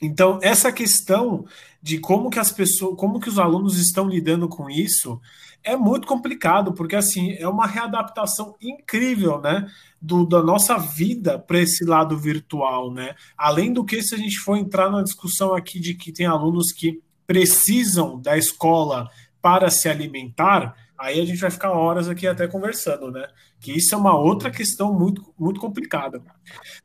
[0.00, 1.44] Então, essa questão
[1.82, 5.20] de como que as pessoas, como que os alunos estão lidando com isso,
[5.64, 9.66] é muito complicado, porque assim, é uma readaptação incrível, né?
[10.00, 13.14] Do, da nossa vida para esse lado virtual, né?
[13.36, 16.72] Além do que, se a gente for entrar na discussão aqui de que tem alunos
[16.72, 19.08] que precisam da escola
[19.40, 23.26] para se alimentar, aí a gente vai ficar horas aqui até conversando, né?
[23.60, 26.22] Que isso é uma outra questão muito, muito complicada.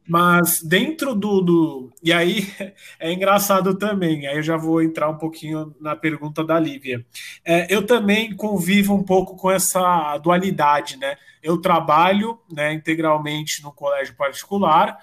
[0.07, 1.93] Mas dentro do, do.
[2.03, 2.51] E aí
[2.99, 7.05] é engraçado também, aí eu já vou entrar um pouquinho na pergunta da Lívia.
[7.45, 11.15] É, eu também convivo um pouco com essa dualidade, né?
[11.43, 14.97] Eu trabalho né, integralmente no colégio particular,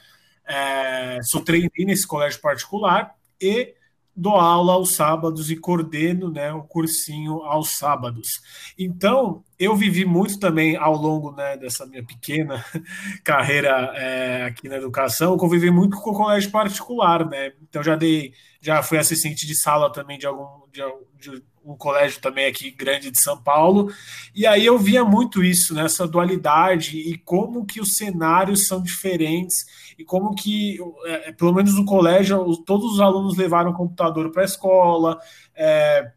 [0.46, 3.74] é, sou treinei nesse colégio particular e
[4.16, 8.40] dou aula aos sábados e coordeno né, o cursinho aos sábados.
[8.78, 12.64] Então, eu vivi muito também ao longo né, dessa minha pequena
[13.24, 17.52] carreira é, aqui na educação, eu convivi muito com o colégio particular, né?
[17.62, 20.82] Então já dei, já fui assistente de sala também de algum de,
[21.18, 23.90] de um colégio também aqui grande de São Paulo,
[24.34, 29.64] e aí eu via muito isso, né, dualidade e como que os cenários são diferentes
[29.98, 34.44] e como que, é, pelo menos no colégio, todos os alunos levaram computador para a
[34.46, 35.18] escola,
[35.54, 36.10] é,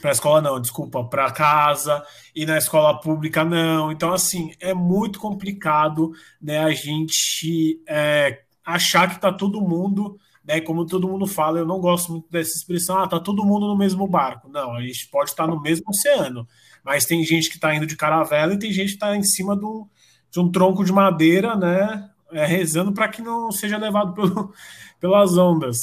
[0.00, 2.02] para a escola não, desculpa, para casa,
[2.34, 3.92] e na escola pública não.
[3.92, 10.60] Então, assim, é muito complicado né, a gente é, achar que está todo mundo né?
[10.60, 13.76] Como todo mundo fala, eu não gosto muito dessa expressão, ah, tá todo mundo no
[13.76, 14.48] mesmo barco.
[14.48, 16.46] Não, a gente pode estar no mesmo oceano,
[16.84, 19.54] mas tem gente que está indo de caravela e tem gente que está em cima
[19.54, 19.88] do,
[20.30, 22.08] de um tronco de madeira, né?
[22.32, 24.52] É, rezando para que não seja levado pelo,
[24.98, 25.76] pelas ondas.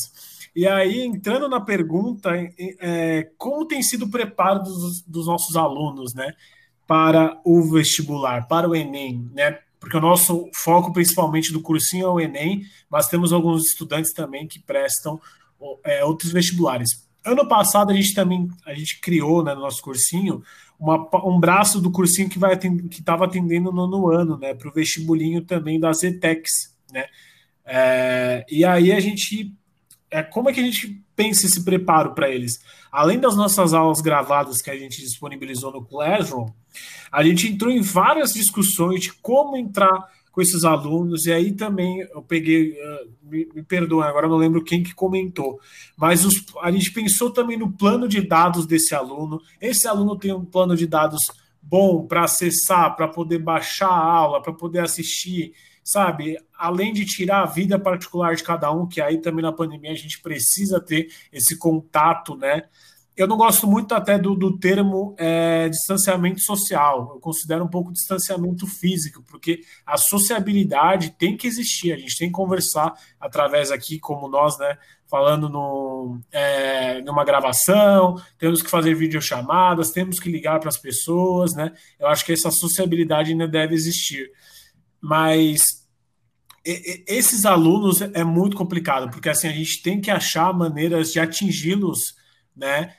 [0.56, 2.32] E aí, entrando na pergunta,
[2.80, 6.34] é, como tem sido o preparo dos, dos nossos alunos, né?
[6.88, 9.60] Para o vestibular, para o Enem, né?
[9.80, 14.48] Porque o nosso foco principalmente do cursinho é o Enem, mas temos alguns estudantes também
[14.48, 15.20] que prestam
[15.84, 17.08] é, outros vestibulares.
[17.26, 20.44] Ano passado a gente também a gente criou né, no nosso cursinho
[20.80, 24.70] uma, um braço do cursinho que vai que estava atendendo no, no ano, né, para
[24.70, 27.06] o vestibulinho também das ETECs, né?
[27.65, 29.54] É, e aí a gente
[30.12, 32.60] é, como é que a gente pensa esse preparo para eles?
[32.91, 36.50] Além das nossas aulas gravadas que a gente disponibilizou no Classroom,
[37.12, 42.00] a gente entrou em várias discussões de como entrar com esses alunos, e aí também
[42.00, 45.60] eu peguei, uh, me, me perdoem, agora não lembro quem que comentou,
[45.98, 49.41] mas os, a gente pensou também no plano de dados desse aluno.
[49.60, 51.19] Esse aluno tem um plano de dados
[51.62, 55.54] bom para acessar, para poder baixar a aula, para poder assistir,
[55.91, 56.38] sabe?
[56.58, 59.95] Além de tirar a vida particular de cada um, que aí também na pandemia a
[59.95, 62.63] gente precisa ter esse contato, né?
[63.19, 67.12] Eu não gosto muito até do, do termo é, distanciamento social.
[67.15, 71.91] Eu considero um pouco distanciamento físico, porque a sociabilidade tem que existir.
[71.91, 74.78] A gente tem que conversar através aqui, como nós, né?
[75.06, 81.54] Falando no, é, numa gravação, temos que fazer videochamadas, temos que ligar para as pessoas,
[81.54, 81.73] né?
[81.99, 84.32] Eu acho que essa sociabilidade ainda deve existir.
[85.02, 85.79] Mas
[87.08, 92.16] esses alunos é muito complicado, porque assim a gente tem que achar maneiras de atingi-los,
[92.56, 92.94] né?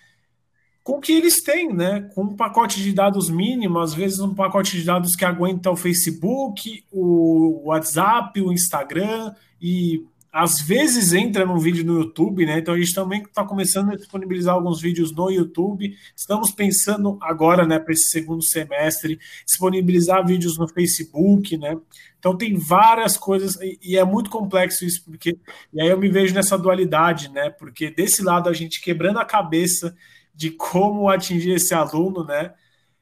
[0.83, 2.09] Com o que eles têm, né?
[2.15, 5.77] Com um pacote de dados mínimo, às vezes um pacote de dados que aguenta o
[5.77, 12.59] Facebook, o WhatsApp, o Instagram e às vezes entra num vídeo no YouTube, né?
[12.59, 15.97] Então a gente também está começando a disponibilizar alguns vídeos no YouTube.
[16.15, 21.77] Estamos pensando agora, né, para esse segundo semestre, disponibilizar vídeos no Facebook, né?
[22.19, 25.37] Então tem várias coisas e, é muito complexo isso, porque
[25.73, 27.51] e aí eu me vejo nessa dualidade, né?
[27.51, 29.97] Porque desse lado a gente quebrando a cabeça
[30.35, 32.53] de como atingir esse aluno, né?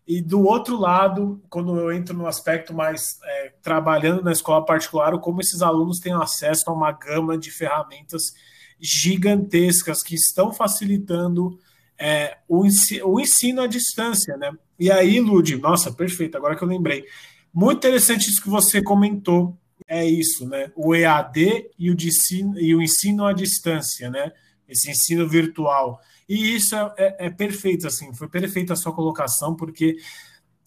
[0.09, 5.19] E do outro lado, quando eu entro no aspecto mais é, trabalhando na escola particular,
[5.19, 8.33] como esses alunos têm acesso a uma gama de ferramentas
[8.81, 11.59] gigantescas que estão facilitando
[11.99, 14.51] é, o, ensino, o, ensino, à distância, né?
[14.79, 17.05] E aí, Lud, nossa, perfeito, agora que eu lembrei.
[17.53, 20.73] Muito interessante isso que você comentou, é isso, né?
[20.75, 24.33] O EAD e o, ensino, e o ensino à distância, né?
[24.67, 26.01] Esse ensino virtual.
[26.29, 29.97] E isso é, é, é perfeito, assim, foi perfeita a sua colocação, porque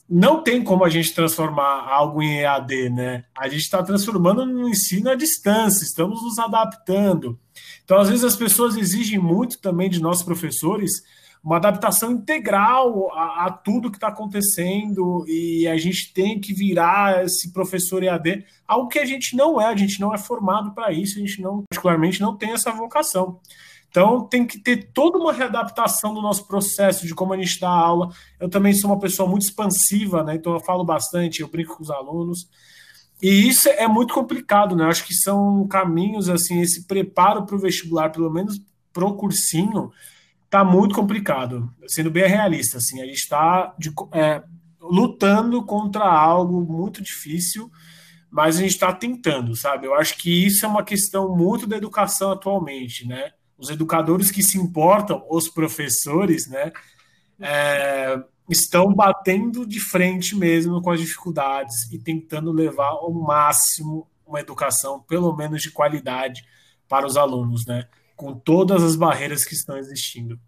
[0.10, 3.26] não tem como a gente transformar algo em EAD, né?
[3.38, 7.40] A gente está transformando no ensino à distância, estamos nos adaptando.
[7.86, 11.04] Então, às vezes, as pessoas exigem muito também de nós professores
[11.44, 17.26] uma adaptação integral a, a tudo que está acontecendo e a gente tem que virar
[17.26, 20.92] esse professor EAD, algo que a gente não é, a gente não é formado para
[20.92, 23.40] isso, a gente não, particularmente, não tem essa vocação.
[23.92, 27.70] Então, tem que ter toda uma readaptação do nosso processo, de como a gente dá
[27.70, 28.10] aula.
[28.40, 30.36] Eu também sou uma pessoa muito expansiva, né?
[30.36, 32.48] Então, eu falo bastante, eu brinco com os alunos.
[33.22, 34.86] E isso é muito complicado, né?
[34.86, 38.62] Eu acho que são caminhos, assim, esse preparo para o vestibular, pelo menos
[38.94, 39.92] para o cursinho,
[40.50, 41.70] tá muito complicado.
[41.86, 43.76] Sendo bem realista, assim, a gente está
[44.14, 44.42] é,
[44.80, 47.70] lutando contra algo muito difícil,
[48.30, 49.86] mas a gente está tentando, sabe?
[49.86, 53.32] Eu acho que isso é uma questão muito da educação atualmente, né?
[53.62, 56.72] Os educadores que se importam, os professores, né,
[57.40, 58.20] é,
[58.50, 65.00] estão batendo de frente mesmo com as dificuldades e tentando levar ao máximo uma educação,
[65.02, 66.44] pelo menos de qualidade,
[66.90, 70.40] para os alunos, né, com todas as barreiras que estão existindo.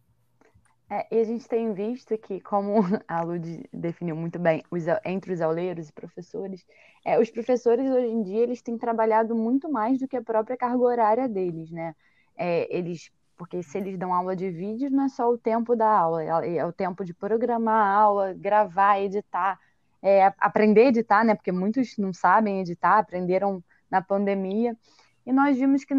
[0.89, 5.33] É, e a gente tem visto que, como a Lud definiu muito bem, os, entre
[5.33, 6.65] os auleiros e professores,
[7.05, 10.57] é, os professores hoje em dia eles têm trabalhado muito mais do que a própria
[10.57, 11.93] carga horária deles, né?
[12.37, 15.89] É, eles porque se eles dão aula de vídeo, não é só o tempo da
[15.89, 19.59] aula, é, é o tempo de programar a aula, gravar, editar,
[20.01, 21.35] é, aprender a editar, né?
[21.35, 24.77] Porque muitos não sabem editar, aprenderam na pandemia.
[25.25, 25.93] E nós vimos que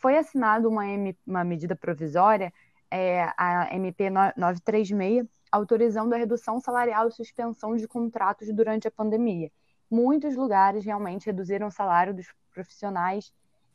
[0.00, 0.82] foi assinada uma,
[1.26, 2.52] uma medida provisória,
[2.90, 9.50] é, a MP 936, autorizando a redução salarial e suspensão de contratos durante a pandemia.
[9.90, 13.32] Muitos lugares realmente reduziram o salário dos profissionais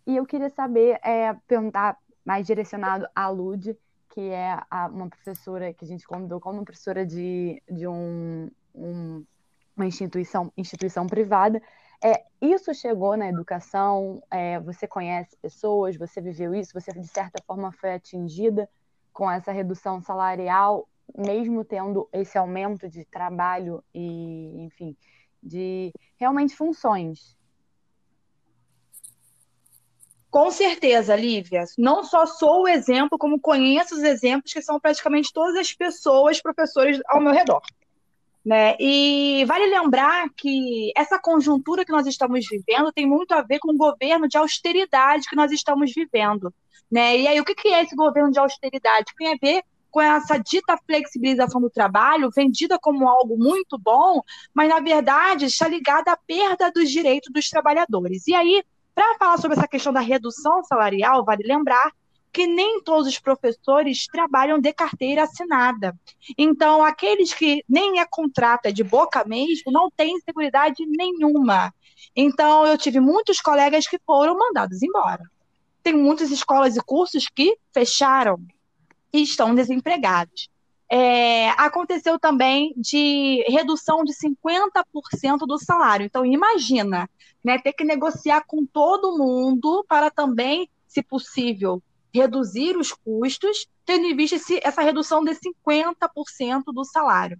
[0.07, 3.77] e eu queria saber, é, perguntar mais direcionado à Lud,
[4.09, 9.25] que é a, uma professora que a gente convidou como professora de, de um, um,
[9.75, 11.61] uma instituição, instituição privada.
[12.01, 14.23] É, isso chegou na educação?
[14.31, 15.97] É, você conhece pessoas?
[15.97, 16.73] Você viveu isso?
[16.73, 18.69] Você, de certa forma, foi atingida
[19.11, 24.95] com essa redução salarial, mesmo tendo esse aumento de trabalho e, enfim,
[25.43, 27.36] de realmente funções?
[30.37, 31.63] Com certeza, Lívia.
[31.79, 36.39] Não só sou o exemplo, como conheço os exemplos que são praticamente todas as pessoas,
[36.39, 37.59] professores ao meu redor.
[38.45, 38.75] Né?
[38.79, 43.71] E vale lembrar que essa conjuntura que nós estamos vivendo tem muito a ver com
[43.71, 46.53] o governo de austeridade que nós estamos vivendo.
[46.91, 47.17] Né?
[47.17, 49.15] E aí, o que é esse governo de austeridade?
[49.17, 54.21] Tem a ver com essa dita flexibilização do trabalho, vendida como algo muito bom,
[54.53, 58.27] mas na verdade está ligada à perda dos direitos dos trabalhadores.
[58.27, 58.63] E aí,
[58.97, 61.91] para falar sobre essa questão da redução salarial, vale lembrar
[62.33, 65.95] que nem todos os professores trabalham de carteira assinada.
[66.35, 71.71] Então, aqueles que nem é contrato, é de boca mesmo, não têm segurança nenhuma.
[72.15, 75.21] Então, eu tive muitos colegas que foram mandados embora.
[75.83, 78.39] Tem muitas escolas e cursos que fecharam
[79.13, 80.49] e estão desempregados.
[80.89, 86.07] É, aconteceu também de redução de 50% do salário.
[86.07, 87.07] Então, imagina,
[87.43, 91.81] né, ter que negociar com todo mundo para também, se possível,
[92.13, 97.39] reduzir os custos, tendo em vista esse, essa redução de 50% do salário.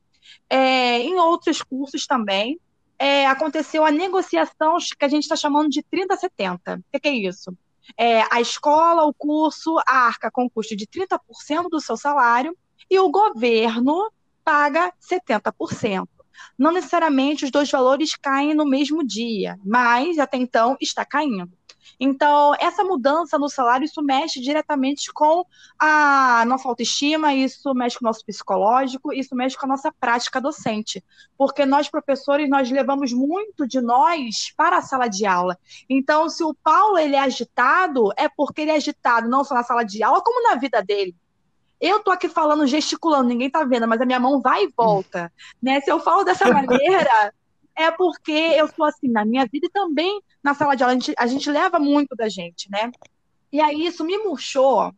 [0.50, 2.60] É, em outros cursos também,
[3.00, 6.80] é, aconteceu a negociação que a gente está chamando de 30-70.
[6.80, 7.56] O que, que, é isso?
[7.98, 12.58] É, a escola, o curso, arca com custo de 30% do seu salário
[12.90, 14.12] e o governo
[14.44, 16.08] paga 70%.
[16.58, 21.52] Não necessariamente os dois valores caem no mesmo dia, mas até então está caindo.
[22.00, 25.44] Então, essa mudança no salário, isso mexe diretamente com
[25.80, 30.42] a nossa autoestima, isso mexe com o nosso psicológico, isso mexe com a nossa prática
[30.42, 31.04] docente.
[31.38, 35.58] Porque nós, professores, nós levamos muito de nós para a sala de aula.
[35.90, 39.64] Então, se o Paulo ele é agitado, é porque ele é agitado não só na
[39.64, 41.16] sala de aula, como na vida dele.
[41.80, 45.32] Eu tô aqui falando, gesticulando, ninguém tá vendo, mas a minha mão vai e volta.
[45.62, 45.80] Né?
[45.82, 47.34] Se eu falo dessa maneira,
[47.76, 50.94] é porque eu sou assim na minha vida e também na sala de aula.
[50.94, 52.92] A gente, a gente leva muito da gente, né?
[53.52, 54.92] E aí isso me murchou,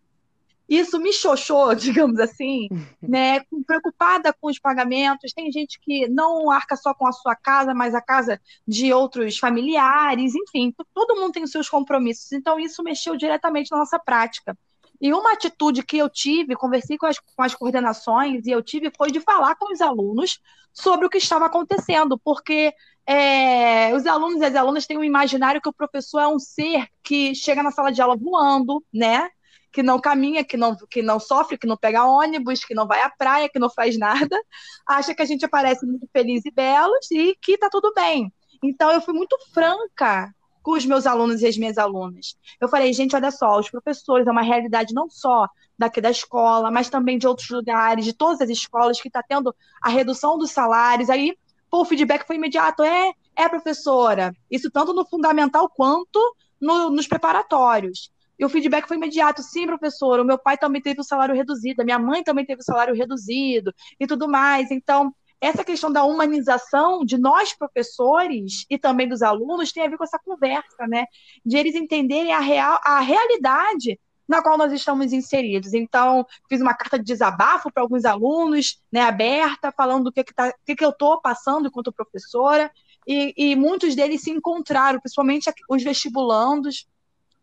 [0.70, 2.70] isso me xoxou, digamos assim,
[3.02, 3.42] né?
[3.66, 5.34] Preocupada com os pagamentos.
[5.34, 9.38] Tem gente que não arca só com a sua casa, mas a casa de outros
[9.38, 12.32] familiares, enfim, todo mundo tem os seus compromissos.
[12.32, 14.56] Então, isso mexeu diretamente na nossa prática.
[15.02, 18.92] E uma atitude que eu tive, conversei com as, com as coordenações, e eu tive,
[18.98, 20.40] foi de falar com os alunos
[20.74, 22.74] sobre o que estava acontecendo, porque
[23.06, 26.88] é, os alunos e as alunas têm um imaginário que o professor é um ser
[27.02, 29.30] que chega na sala de aula voando, né?
[29.72, 33.02] Que não caminha, que não, que não sofre, que não pega ônibus, que não vai
[33.02, 34.40] à praia, que não faz nada,
[34.86, 38.32] acha que a gente aparece muito feliz e belos e que tá tudo bem.
[38.64, 42.38] Então, eu fui muito franca com os meus alunos e as minhas alunas.
[42.60, 45.48] Eu falei, gente, olha só, os professores é uma realidade não só
[45.78, 49.56] daqui da escola, mas também de outros lugares, de todas as escolas que está tendo
[49.82, 51.10] a redução dos salários.
[51.10, 51.38] Aí,
[51.70, 54.36] pô, o feedback foi imediato, é, é, professora.
[54.52, 56.20] Isso tanto no fundamental quanto
[56.60, 58.12] no, nos preparatórios.
[58.38, 61.82] E o feedback foi imediato, sim, professora, o meu pai também teve o salário reduzido,
[61.82, 64.72] a minha mãe também teve o salário reduzido e tudo mais.
[64.72, 69.98] Então, essa questão da humanização de nós professores e também dos alunos tem a ver
[69.98, 71.06] com essa conversa, né?
[71.46, 75.74] De eles entenderem a, real, a realidade na qual nós estamos inseridos.
[75.74, 80.36] Então, fiz uma carta de desabafo para alguns alunos, né, aberta, falando do que, que,
[80.36, 82.72] tá, que, que eu estou passando enquanto professora,
[83.08, 86.88] e, e muitos deles se encontraram, principalmente os vestibulandos,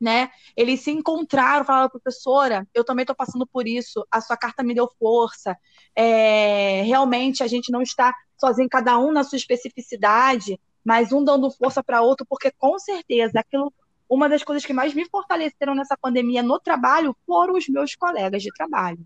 [0.00, 0.30] né?
[0.56, 4.74] Eles se encontraram, falaram, professora, eu também estou passando por isso, a sua carta me
[4.74, 5.56] deu força.
[5.94, 11.50] É, realmente a gente não está sozinho, cada um na sua especificidade, mas um dando
[11.50, 13.72] força para outro, porque com certeza aquilo.
[14.08, 18.40] Uma das coisas que mais me fortaleceram nessa pandemia no trabalho foram os meus colegas
[18.40, 19.04] de trabalho.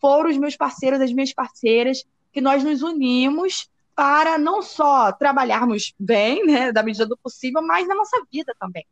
[0.00, 5.94] Foram os meus parceiros, as minhas parceiras, que nós nos unimos para não só trabalharmos
[5.98, 8.84] bem, né, da medida do possível, mas na nossa vida também.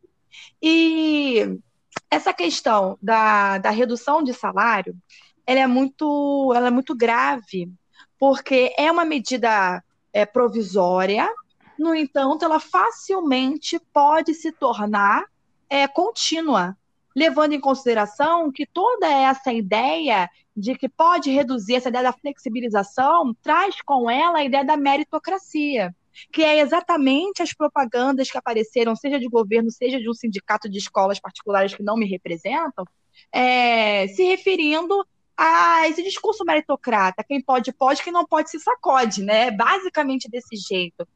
[0.63, 1.59] E
[2.11, 4.97] essa questão da, da redução de salário,
[5.47, 7.71] ela é muito, ela é muito grave,
[8.19, 11.29] porque é uma medida é, provisória,
[11.79, 15.25] no entanto, ela facilmente pode se tornar
[15.71, 16.77] é, contínua,
[17.15, 23.33] levando em consideração que toda essa ideia de que pode reduzir, essa ideia da flexibilização,
[23.43, 25.95] traz com ela a ideia da meritocracia
[26.33, 30.79] que é exatamente as propagandas que apareceram, seja de governo, seja de um sindicato de
[30.79, 32.85] escolas particulares que não me representam,
[33.33, 35.07] é, se referindo
[35.37, 39.53] a esse discurso meritocrata, quem pode, pode, quem não pode, se sacode, né?
[39.53, 41.07] Basicamente desse jeito.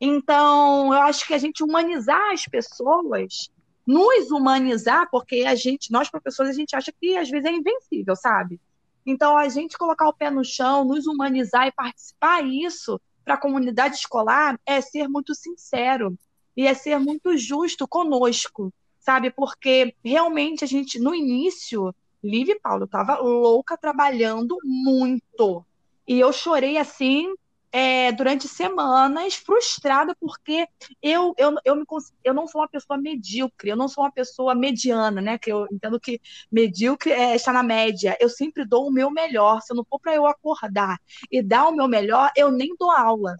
[0.00, 3.50] Então, eu acho que a gente humanizar as pessoas,
[3.86, 8.16] nos humanizar, porque a gente, nós professores, a gente acha que às vezes é invencível,
[8.16, 8.60] sabe?
[9.06, 13.38] Então, a gente colocar o pé no chão, nos humanizar e participar isso para a
[13.38, 16.18] comunidade escolar é ser muito sincero
[16.56, 19.30] e é ser muito justo conosco, sabe?
[19.30, 25.62] Porque realmente a gente, no início, Liv e Paulo, estava louca trabalhando muito.
[26.06, 27.34] E eu chorei assim
[27.70, 30.66] é, durante semanas, frustrada, porque
[31.02, 31.84] eu, eu, eu, me,
[32.24, 35.38] eu não sou uma pessoa medíocre, eu não sou uma pessoa mediana, né?
[35.38, 38.16] Que eu entendo que medíocre é estar na média.
[38.20, 39.60] Eu sempre dou o meu melhor.
[39.62, 40.98] Se não for para eu acordar
[41.30, 43.36] e dar o meu melhor, eu nem dou aula.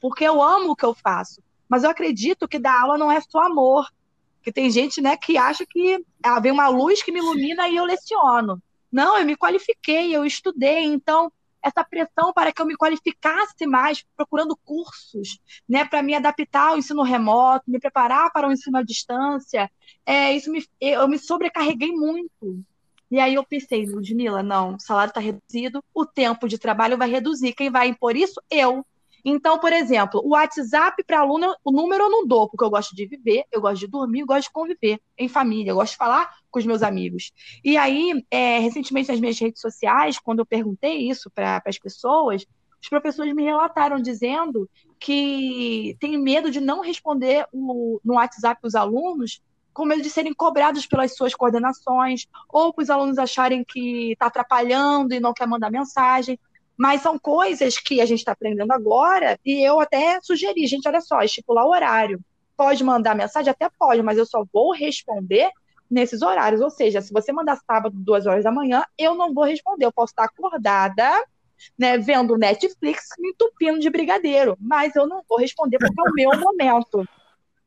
[0.00, 1.42] Porque eu amo o que eu faço.
[1.68, 3.86] Mas eu acredito que dar aula não é só amor.
[4.36, 7.76] Porque tem gente, né, que acha que ah, vem uma luz que me ilumina e
[7.76, 8.60] eu leciono.
[8.90, 11.30] Não, eu me qualifiquei, eu estudei, então
[11.62, 15.38] essa pressão para que eu me qualificasse mais, procurando cursos,
[15.68, 19.70] né, para me adaptar ao ensino remoto, me preparar para o ensino à distância.
[20.06, 22.64] É, isso me, eu me sobrecarreguei muito.
[23.10, 27.10] E aí eu pensei, Ludmila, não, o salário está reduzido, o tempo de trabalho vai
[27.10, 27.54] reduzir.
[27.54, 28.40] Quem vai impor isso?
[28.50, 28.84] Eu.
[29.24, 32.94] Então, por exemplo, o WhatsApp para aluno, o número eu não dou, porque eu gosto
[32.94, 35.98] de viver, eu gosto de dormir, eu gosto de conviver em família, eu gosto de
[35.98, 37.32] falar com os meus amigos.
[37.64, 42.46] E aí, é, recentemente nas minhas redes sociais, quando eu perguntei isso para as pessoas,
[42.80, 44.68] os professores me relataram dizendo
[44.98, 49.40] que tem medo de não responder o, no WhatsApp os alunos,
[49.72, 54.26] com medo de serem cobrados pelas suas coordenações, ou para os alunos acharem que está
[54.26, 56.38] atrapalhando e não quer mandar mensagem.
[56.76, 61.00] Mas são coisas que a gente está aprendendo agora, e eu até sugeri, gente, olha
[61.00, 62.20] só, estipular o horário.
[62.56, 63.50] Pode mandar mensagem?
[63.50, 65.50] Até pode, mas eu só vou responder
[65.90, 66.60] nesses horários.
[66.60, 69.86] Ou seja, se você mandar sábado, duas horas da manhã, eu não vou responder.
[69.86, 71.10] Eu posso estar acordada,
[71.78, 76.14] né, vendo Netflix, me entupindo de brigadeiro, mas eu não vou responder porque é o
[76.14, 77.06] meu momento.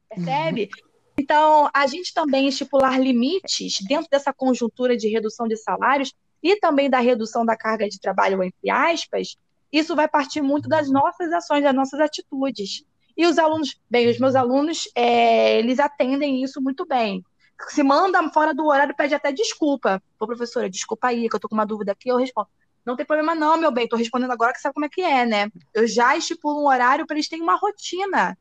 [0.10, 0.70] Percebe?
[1.18, 6.90] Então, a gente também estipular limites dentro dessa conjuntura de redução de salários e também
[6.90, 9.38] da redução da carga de trabalho, entre aspas,
[9.72, 12.84] isso vai partir muito das nossas ações, das nossas atitudes.
[13.16, 17.24] E os alunos, bem, os meus alunos, é, eles atendem isso muito bem.
[17.70, 20.02] Se manda fora do horário, pede até desculpa.
[20.20, 22.48] Ô, professora, desculpa aí, que eu tô com uma dúvida aqui, eu respondo.
[22.86, 25.26] Não tem problema não, meu bem, tô respondendo agora que sabe como é que é,
[25.26, 25.52] né?
[25.74, 28.38] Eu já estipulo um horário para eles terem uma rotina.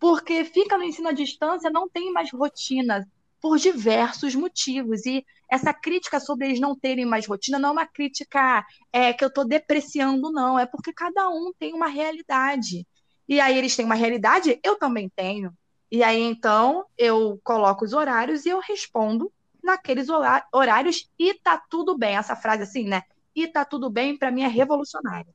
[0.00, 3.08] Porque fica no ensino à distância, não tem mais rotina
[3.40, 5.06] por diversos motivos.
[5.06, 9.24] E essa crítica sobre eles não terem mais rotina não é uma crítica é, que
[9.24, 10.58] eu estou depreciando, não.
[10.58, 12.86] É porque cada um tem uma realidade.
[13.28, 15.52] E aí eles têm uma realidade, eu também tenho.
[15.94, 19.32] E aí, então, eu coloco os horários e eu respondo
[19.62, 20.08] naqueles
[20.52, 22.16] horários e tá tudo bem.
[22.16, 23.04] Essa frase assim, né?
[23.32, 25.32] E tá tudo bem, para mim é revolucionária.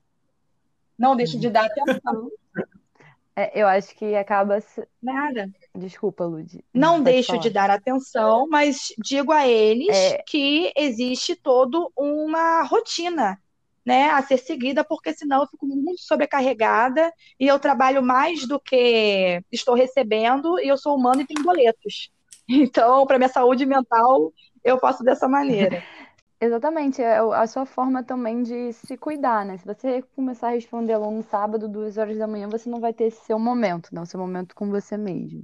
[0.98, 2.30] Não deixe de dar atenção
[3.38, 4.62] é, eu acho que acaba.
[5.02, 5.50] Nada.
[5.74, 6.62] Desculpa, Lud.
[6.74, 7.42] Não deixo falar.
[7.42, 10.18] de dar atenção, mas digo a eles é...
[10.24, 13.42] que existe todo uma rotina
[13.90, 18.60] né, a ser seguida, porque senão eu fico muito sobrecarregada e eu trabalho mais do
[18.60, 22.12] que estou recebendo e eu sou humano e tenho boletos.
[22.52, 24.34] Então, para minha saúde mental,
[24.64, 25.84] eu faço dessa maneira.
[26.42, 29.56] Exatamente, é a sua forma também de se cuidar, né?
[29.60, 32.92] Se você começar a responder aluno no sábado, duas horas da manhã, você não vai
[32.92, 34.02] ter seu momento, né?
[34.02, 35.44] O seu momento com você mesmo.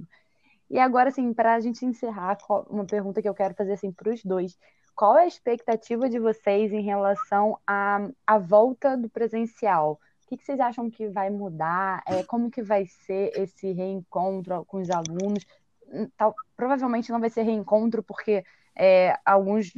[0.68, 2.38] E agora, assim, para a gente encerrar,
[2.68, 4.58] uma pergunta que eu quero fazer assim, para os dois.
[4.96, 10.00] Qual é a expectativa de vocês em relação à, à volta do presencial?
[10.24, 12.02] O que, que vocês acham que vai mudar?
[12.06, 15.46] É, como que vai ser esse reencontro com os alunos?
[15.86, 18.42] Hum, tal, provavelmente não vai ser reencontro, porque
[18.74, 19.72] é, alguns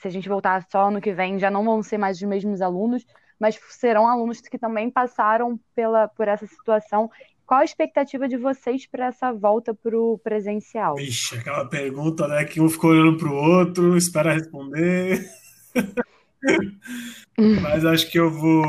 [0.00, 2.62] se a gente voltar só ano que vem, já não vão ser mais os mesmos
[2.62, 3.04] alunos,
[3.38, 7.10] mas serão alunos que também passaram pela, por essa situação.
[7.50, 10.94] Qual a expectativa de vocês para essa volta para o presencial?
[10.94, 15.28] Vixe, aquela pergunta, né, que um ficou olhando para o outro, espera responder.
[17.60, 18.62] mas acho que eu vou.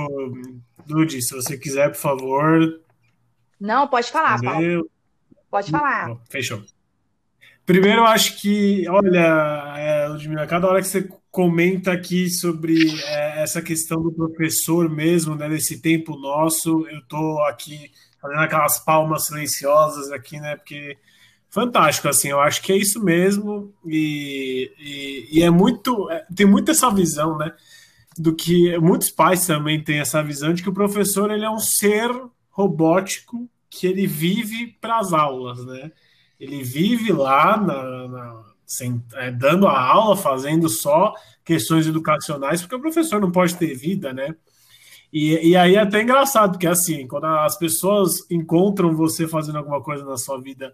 [0.90, 2.82] Ludi, se você quiser, por favor.
[3.60, 4.90] Não, pode falar, Paulo.
[5.52, 6.18] Pode falar.
[6.28, 6.64] Fechou.
[7.64, 13.44] Primeiro, eu acho que, olha, é, Ludmila, cada hora que você comenta aqui sobre é,
[13.44, 17.92] essa questão do professor mesmo, né, desse tempo nosso, eu estou aqui
[18.22, 20.98] fazendo aquelas palmas silenciosas aqui, né, porque
[21.50, 26.46] fantástico, assim, eu acho que é isso mesmo, e, e, e é muito, é, tem
[26.46, 27.52] muito essa visão, né,
[28.18, 31.60] do que muitos pais também têm essa visão de que o professor, ele é um
[31.60, 32.10] ser
[32.50, 35.92] robótico que ele vive para as aulas, né,
[36.40, 41.14] ele vive lá na, na sem, é, dando a aula, fazendo só
[41.44, 44.34] questões educacionais, porque o professor não pode ter vida, né?
[45.12, 49.82] E, e aí é até engraçado, porque assim, quando as pessoas encontram você fazendo alguma
[49.82, 50.72] coisa na sua vida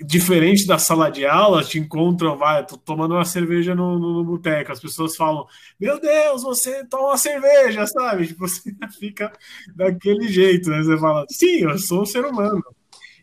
[0.00, 4.24] diferente da sala de aula, te encontram, vai, tô tomando uma cerveja no, no, no
[4.24, 5.44] boteco, as pessoas falam,
[5.78, 8.28] meu Deus, você toma uma cerveja, sabe?
[8.28, 9.32] Tipo, você fica
[9.74, 10.82] daquele jeito, né?
[10.82, 12.62] Você fala, sim, eu sou um ser humano.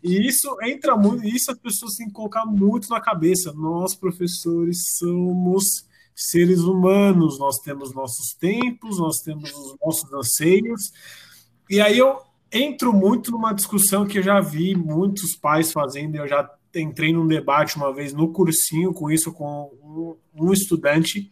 [0.04, 3.54] E isso entra muito, isso as pessoas têm que colocar muito na cabeça.
[3.54, 10.91] Nós, professores, somos seres humanos, nós temos nossos tempos, nós temos os nossos anseios.
[11.70, 12.20] E aí eu
[12.51, 17.28] entro muito numa discussão que eu já vi muitos pais fazendo, eu já entrei num
[17.28, 21.30] debate uma vez no cursinho com isso, com um, estudante,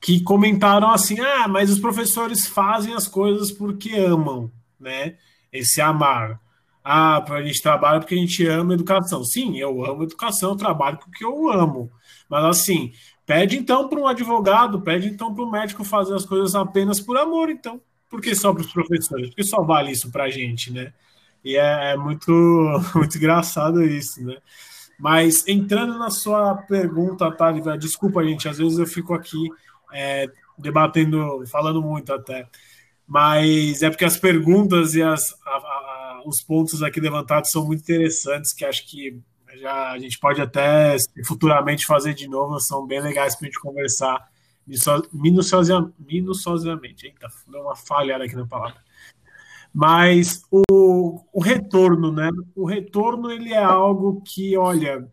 [0.00, 4.50] que comentaram assim: ah, mas os professores fazem as coisas porque amam,
[4.80, 5.16] né?
[5.52, 6.40] Esse amar.
[6.82, 9.22] Ah, a gente trabalha porque a gente ama educação.
[9.22, 11.90] Sim, eu amo educação, eu trabalho porque eu amo.
[12.30, 12.92] Mas assim,
[13.28, 17.18] pede então para um advogado, pede então para um médico fazer as coisas apenas por
[17.18, 17.78] amor, então.
[18.08, 19.28] Por que só para os professores?
[19.28, 20.94] Por que só vale isso para a gente, né?
[21.44, 22.32] E é, é, muito,
[22.96, 24.38] muito engraçado isso, né?
[24.98, 29.50] Mas entrando na sua pergunta, Thalita, desculpa, gente, às vezes eu fico aqui
[29.92, 30.26] é,
[30.56, 32.48] debatendo, falando muito até.
[33.06, 37.82] Mas é porque as perguntas e as, a, a, os pontos aqui levantados são muito
[37.82, 39.20] interessantes, que acho que
[39.56, 43.60] já a gente pode até futuramente fazer de novo, são bem legais para a gente
[43.60, 44.28] conversar
[45.12, 47.06] minuciosamente.
[47.06, 48.76] Eita, deu uma falhada aqui na palavra.
[49.72, 52.30] Mas o, o retorno, né?
[52.54, 55.08] O retorno ele é algo que, olha,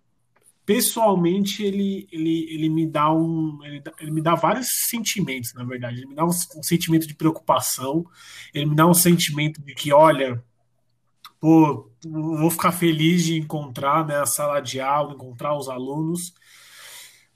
[0.65, 5.99] pessoalmente ele, ele, ele me dá um ele, ele, me dá vários sentimentos na verdade
[5.99, 8.03] ele me dá um, um, sentimento de preocupação
[8.51, 10.43] ele me dá um sentimento de que olha
[11.39, 16.33] pô vou ficar feliz de encontrar né, a sala de aula encontrar os alunos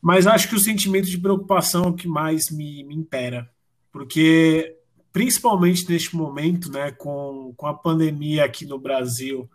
[0.01, 3.49] mas acho que o sentimento de preocupação é o que mais me, me impera
[3.91, 4.75] porque
[5.11, 9.49] principalmente neste momento né com, com a pandemia aqui no Brasil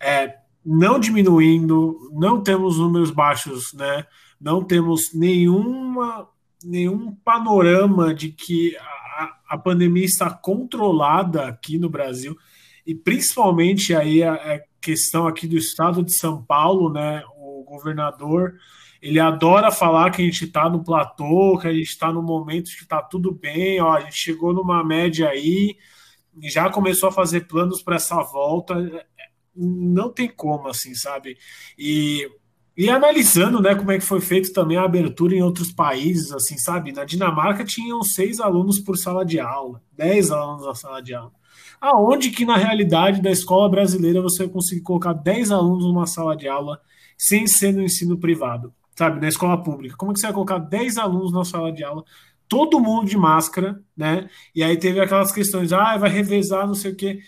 [0.00, 4.06] é não diminuindo, não temos números baixos, né?
[4.40, 6.26] Não temos nenhuma,
[6.64, 12.36] nenhum panorama de que a, a pandemia está controlada aqui no Brasil
[12.86, 17.22] e principalmente aí a, a questão aqui do estado de São Paulo, né?
[17.36, 18.54] O governador
[19.00, 22.70] ele adora falar que a gente está no platô, que a gente está no momento
[22.70, 25.76] que está tudo bem, ó, a gente chegou numa média aí,
[26.42, 29.06] já começou a fazer planos para essa volta
[29.54, 31.38] não tem como, assim, sabe?
[31.78, 32.28] E,
[32.76, 36.58] e analisando, né, como é que foi feito também a abertura em outros países, assim,
[36.58, 36.92] sabe?
[36.92, 41.32] Na Dinamarca tinham seis alunos por sala de aula, dez alunos na sala de aula.
[41.80, 46.48] Aonde que na realidade da escola brasileira você conseguir colocar dez alunos numa sala de
[46.48, 46.80] aula
[47.16, 49.20] sem ser no ensino privado, sabe?
[49.20, 49.96] Na escola pública.
[49.96, 52.04] Como é que você vai colocar dez alunos na sala de aula?
[52.48, 54.28] Todo mundo de máscara, né?
[54.54, 57.20] E aí teve aquelas questões, ah, vai revezar, não sei o quê.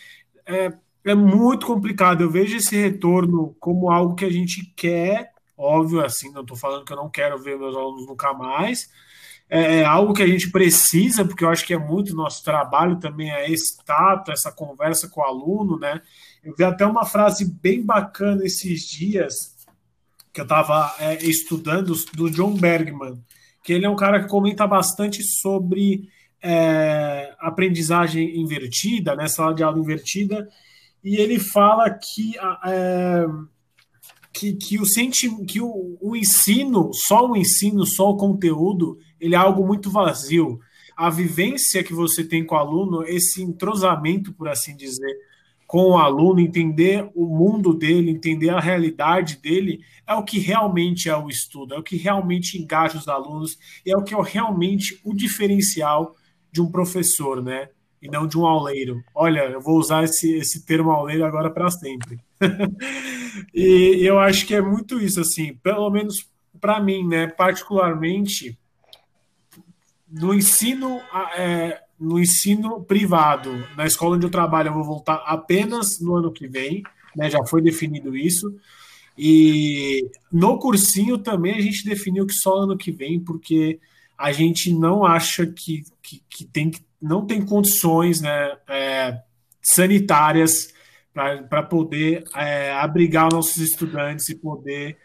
[0.45, 0.73] É,
[1.05, 2.23] é muito complicado.
[2.23, 6.85] Eu vejo esse retorno como algo que a gente quer, óbvio, assim, não estou falando
[6.85, 8.89] que eu não quero ver meus alunos nunca mais.
[9.49, 12.99] É, é, algo que a gente precisa, porque eu acho que é muito nosso trabalho
[12.99, 16.01] também, é esse tato, essa conversa com o aluno, né?
[16.43, 19.57] Eu vi até uma frase bem bacana esses dias,
[20.33, 23.23] que eu estava é, estudando, do John Bergman,
[23.63, 26.09] que ele é um cara que comenta bastante sobre
[26.43, 30.49] é, aprendizagem invertida, né, sala de aula invertida,
[31.03, 32.35] e ele fala que,
[32.65, 33.27] é,
[34.39, 39.35] que, que, o, senti que o, o ensino, só o ensino, só o conteúdo, ele
[39.35, 40.61] é algo muito vazio.
[40.95, 45.15] A vivência que você tem com o aluno, esse entrosamento, por assim dizer,
[45.67, 51.09] com o aluno, entender o mundo dele, entender a realidade dele, é o que realmente
[51.09, 55.01] é o estudo, é o que realmente engaja os alunos, é o que é realmente
[55.03, 56.15] o diferencial
[56.53, 57.69] de um professor, né?
[58.01, 59.03] e não de um auleiro.
[59.15, 62.19] Olha, eu vou usar esse, esse termo auleiro agora para sempre.
[63.55, 66.29] e eu acho que é muito isso, assim, pelo menos
[66.61, 68.59] para mim, né, particularmente
[70.09, 71.01] no ensino,
[71.37, 76.33] é, no ensino privado, na escola onde eu trabalho, eu vou voltar apenas no ano
[76.33, 76.83] que vem,
[77.15, 78.55] né, já foi definido isso.
[79.19, 83.81] E no cursinho também a gente definiu que só ano que vem, porque
[84.17, 86.71] a gente não acha que, que, que tem
[87.01, 89.21] não tem condições né, é,
[89.61, 90.73] sanitárias
[91.17, 94.99] para poder é, abrigar nossos estudantes e poder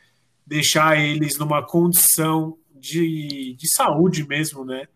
[0.45, 4.87] deixar eles numa condição de, de saúde mesmo, né?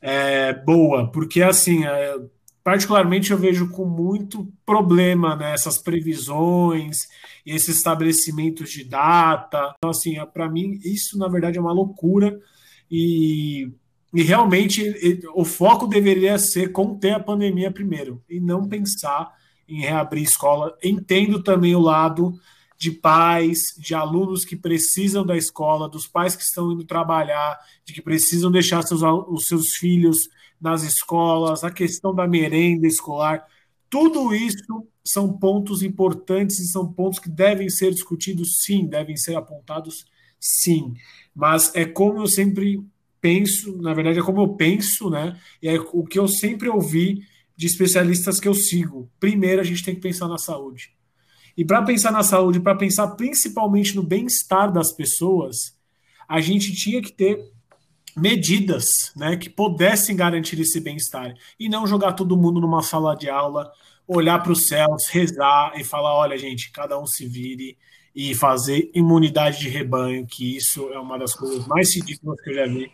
[0.00, 2.16] É, boa, porque assim, é,
[2.62, 6.98] particularmente eu vejo com muito problema né, previsões
[7.44, 9.74] e esses estabelecimentos de data.
[9.76, 12.38] Então, assim, é, para mim, isso na verdade é uma loucura
[12.88, 13.72] e
[14.14, 19.30] e realmente o foco deveria ser conter a pandemia primeiro e não pensar
[19.68, 20.76] em reabrir escola.
[20.82, 22.38] Entendo também o lado
[22.78, 27.92] de pais, de alunos que precisam da escola, dos pais que estão indo trabalhar, de
[27.92, 30.28] que precisam deixar seus, os seus filhos
[30.60, 33.44] nas escolas, a questão da merenda escolar.
[33.90, 39.36] Tudo isso são pontos importantes e são pontos que devem ser discutidos, sim, devem ser
[39.36, 40.06] apontados,
[40.38, 40.94] sim.
[41.34, 42.80] Mas é como eu sempre
[43.20, 45.36] penso, na verdade é como eu penso, né?
[45.60, 47.22] E é o que eu sempre ouvi
[47.58, 49.10] de especialistas que eu sigo.
[49.18, 50.92] Primeiro, a gente tem que pensar na saúde.
[51.56, 55.76] E para pensar na saúde, para pensar principalmente no bem-estar das pessoas,
[56.28, 57.50] a gente tinha que ter
[58.16, 63.28] medidas né, que pudessem garantir esse bem-estar e não jogar todo mundo numa sala de
[63.28, 63.68] aula
[64.06, 67.76] olhar para os céus, rezar e falar: olha, gente, cada um se vire
[68.14, 72.54] e fazer imunidade de rebanho, que isso é uma das coisas mais ridículas que eu
[72.54, 72.88] já vi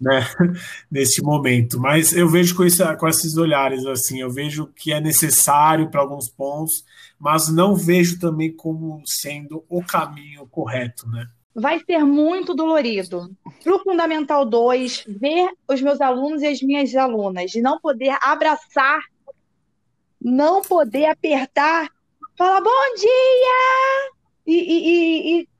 [0.00, 0.20] né,
[0.90, 1.80] nesse momento.
[1.80, 2.64] Mas eu vejo com,
[2.98, 6.84] com esses olhares, assim, eu vejo que é necessário para alguns pontos,
[7.18, 11.26] mas não vejo também como sendo o caminho correto, né?
[11.58, 13.34] Vai ser muito dolorido.
[13.64, 18.14] Para o Fundamental 2, ver os meus alunos e as minhas alunas, de não poder
[18.20, 19.00] abraçar,
[20.20, 21.88] não poder apertar,
[22.36, 24.16] falar bom dia!
[24.46, 25.50] E, e, e, tá,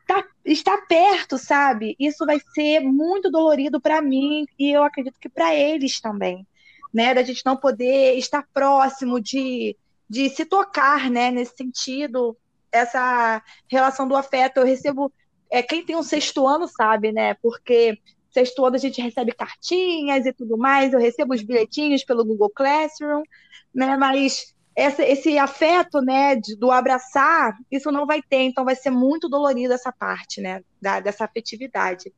[0.46, 1.96] estar perto, sabe?
[1.98, 6.46] Isso vai ser muito dolorido para mim e eu acredito que para eles também,
[6.94, 7.12] né?
[7.12, 9.76] Da gente não poder estar próximo de,
[10.08, 11.30] de se tocar, né?
[11.30, 12.36] Nesse sentido,
[12.70, 14.58] essa relação do afeto.
[14.58, 15.12] Eu recebo,
[15.50, 17.34] é, quem tem um sexto ano sabe, né?
[17.34, 17.98] Porque
[18.30, 22.50] sexto ano a gente recebe cartinhas e tudo mais, eu recebo os bilhetinhos pelo Google
[22.50, 23.22] Classroom,
[23.74, 23.96] né?
[23.96, 28.90] Mas essa, esse afeto, né, de, do abraçar, isso não vai ter, então vai ser
[28.90, 32.12] muito dolorido essa parte, né, da, dessa afetividade.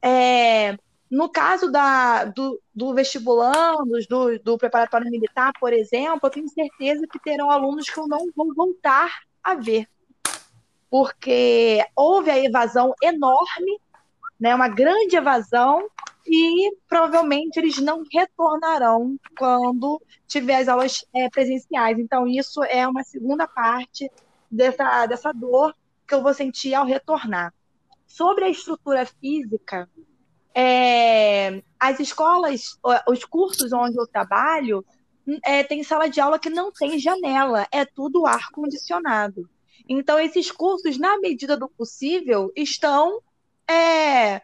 [0.00, 0.78] É,
[1.10, 7.04] no caso da, do, do vestibulandos, do, do preparatório militar, por exemplo, eu tenho certeza
[7.10, 9.10] que terão alunos que eu não vou voltar
[9.42, 9.88] a ver,
[10.88, 13.80] porque houve a evasão enorme,
[14.38, 15.88] né, uma grande evasão,
[16.26, 21.98] e provavelmente eles não retornarão quando tiver as aulas é, presenciais.
[21.98, 24.10] Então, isso é uma segunda parte
[24.50, 25.74] dessa, dessa dor
[26.06, 27.52] que eu vou sentir ao retornar.
[28.06, 29.88] Sobre a estrutura física,
[30.54, 34.84] é, as escolas, os cursos onde eu trabalho,
[35.42, 39.48] é, tem sala de aula que não tem janela, é tudo ar condicionado.
[39.88, 43.20] Então, esses cursos, na medida do possível, estão
[43.68, 44.40] é,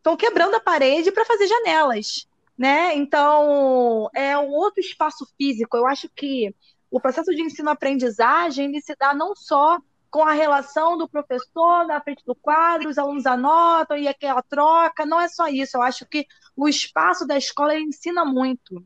[0.00, 2.26] estão quebrando a parede para fazer janelas,
[2.58, 2.94] né?
[2.96, 5.76] Então, é um outro espaço físico.
[5.76, 6.54] Eu acho que
[6.90, 9.78] o processo de ensino-aprendizagem se dá não só
[10.10, 15.06] com a relação do professor na frente do quadro, os alunos anotam e aquela troca,
[15.06, 15.76] não é só isso.
[15.76, 16.26] Eu acho que
[16.56, 18.84] o espaço da escola ensina muito.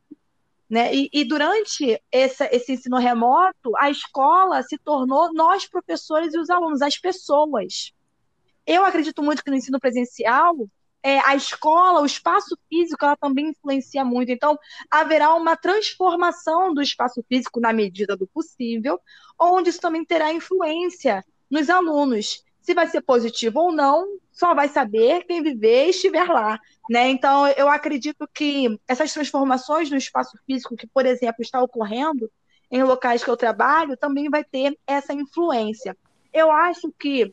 [0.69, 0.95] Né?
[0.95, 6.51] E, e durante esse, esse ensino remoto, a escola se tornou nós, professores e os
[6.51, 7.93] alunos, as pessoas.
[8.67, 10.55] Eu acredito muito que no ensino presencial,
[11.05, 14.33] é, a escola, o espaço físico, ela também influencia muito.
[14.33, 14.59] Então,
[14.91, 18.99] haverá uma transformação do espaço físico na medida do possível,
[19.39, 22.43] onde isso também terá influência nos alunos.
[22.63, 26.59] Se vai ser positivo ou não, só vai saber quem viver e estiver lá.
[26.89, 27.11] Né?
[27.11, 32.31] Então, eu acredito que essas transformações no espaço físico, que, por exemplo, está ocorrendo
[32.71, 35.95] em locais que eu trabalho, também vai ter essa influência.
[36.33, 37.31] Eu acho que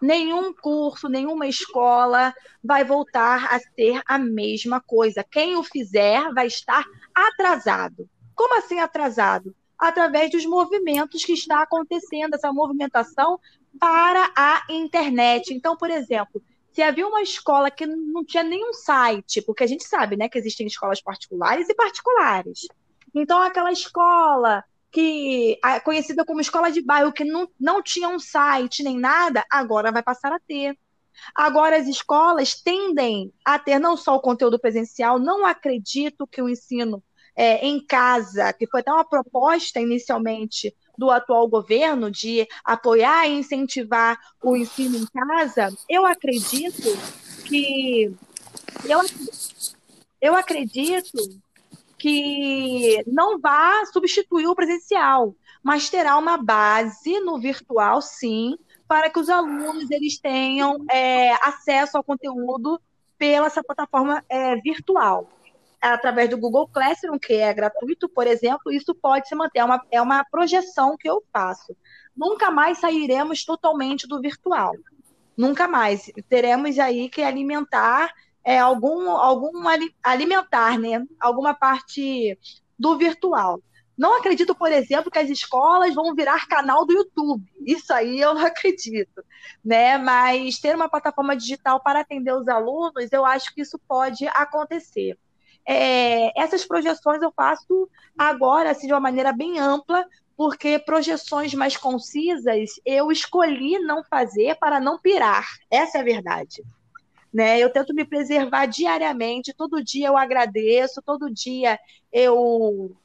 [0.00, 5.24] nenhum curso, nenhuma escola vai voltar a ser a mesma coisa.
[5.24, 6.84] Quem o fizer vai estar
[7.14, 8.08] atrasado.
[8.34, 9.54] Como assim atrasado?
[9.78, 13.38] Através dos movimentos que está acontecendo, essa movimentação
[13.78, 15.54] para a internet.
[15.54, 16.42] Então, por exemplo,
[16.72, 20.38] se havia uma escola que não tinha nenhum site, porque a gente sabe, né, que
[20.38, 22.66] existem escolas particulares e particulares.
[23.14, 28.82] Então, aquela escola que conhecida como escola de bairro, que não, não tinha um site
[28.82, 30.76] nem nada, agora vai passar a ter.
[31.34, 36.48] Agora as escolas tendem a ter não só o conteúdo presencial, não acredito que o
[36.48, 37.02] ensino
[37.36, 43.38] é, em casa, que foi até uma proposta inicialmente do atual governo de apoiar e
[43.38, 46.82] incentivar o ensino em casa, eu acredito
[47.46, 48.14] que
[48.84, 49.00] eu,
[50.20, 51.16] eu acredito
[52.00, 58.56] que não vá substituir o presencial, mas terá uma base no virtual, sim,
[58.88, 62.80] para que os alunos eles tenham é, acesso ao conteúdo
[63.18, 65.28] pela essa plataforma é, virtual.
[65.78, 69.86] Através do Google Classroom, que é gratuito, por exemplo, isso pode se manter, é uma,
[69.90, 71.76] é uma projeção que eu faço.
[72.16, 74.72] Nunca mais sairemos totalmente do virtual.
[75.36, 76.10] Nunca mais.
[76.28, 78.10] Teremos aí que alimentar
[78.44, 79.62] é, algum, algum
[80.02, 81.04] alimentar, né?
[81.18, 82.38] Alguma parte
[82.78, 83.62] do virtual.
[83.96, 87.44] Não acredito, por exemplo, que as escolas vão virar canal do YouTube.
[87.66, 89.22] Isso aí eu não acredito,
[89.62, 89.98] né?
[89.98, 95.18] Mas ter uma plataforma digital para atender os alunos, eu acho que isso pode acontecer.
[95.68, 101.76] É, essas projeções eu faço agora, assim, de uma maneira bem ampla, porque projeções mais
[101.76, 105.46] concisas eu escolhi não fazer para não pirar.
[105.70, 106.64] Essa é a verdade
[107.32, 107.58] né?
[107.58, 111.78] Eu tento me preservar diariamente, todo dia eu agradeço, todo dia
[112.12, 112.96] eu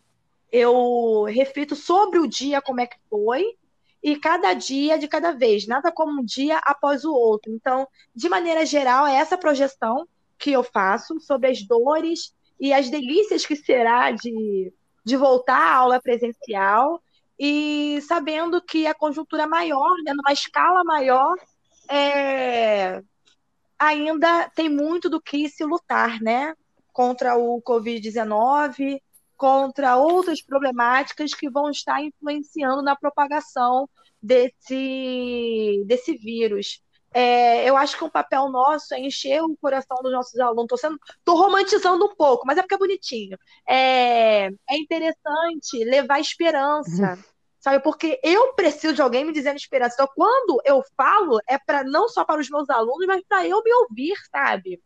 [0.52, 3.56] eu reflito sobre o dia como é que foi
[4.02, 7.52] e cada dia de cada vez, nada como um dia após o outro.
[7.52, 10.08] Então, de maneira geral, é essa projeção
[10.38, 14.72] que eu faço sobre as dores e as delícias que será de,
[15.04, 17.02] de voltar à aula presencial
[17.38, 21.36] e sabendo que a conjuntura maior, né, numa escala maior,
[21.90, 23.02] é,
[23.88, 26.54] ainda tem muito do que se lutar, né?
[26.92, 29.00] Contra o Covid-19,
[29.38, 33.90] contra outras problemáticas que vão estar influenciando na propagação
[34.22, 36.82] desse, desse vírus.
[37.14, 40.68] É, eu acho que um papel nosso é encher o coração dos nossos alunos.
[40.68, 43.38] Tô, sendo, tô romantizando um pouco, mas é porque é bonitinho.
[43.68, 47.18] É, é interessante levar esperança.
[47.66, 49.96] Sabe, porque eu preciso de alguém me dizendo esperança.
[49.96, 53.64] Então, quando eu falo, é para não só para os meus alunos, mas para eu
[53.64, 54.80] me ouvir, sabe?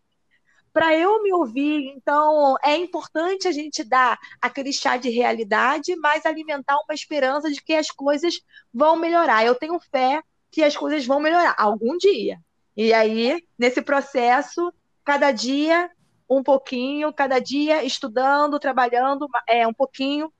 [0.71, 1.89] Para eu me ouvir.
[1.89, 7.61] Então, é importante a gente dar aquele chá de realidade, mas alimentar uma esperança de
[7.61, 8.39] que as coisas
[8.73, 9.45] vão melhorar.
[9.45, 12.39] Eu tenho fé que as coisas vão melhorar algum dia.
[12.77, 14.73] E aí, nesse processo,
[15.03, 15.91] cada dia
[16.29, 20.31] um pouquinho, cada dia estudando, trabalhando é, um pouquinho,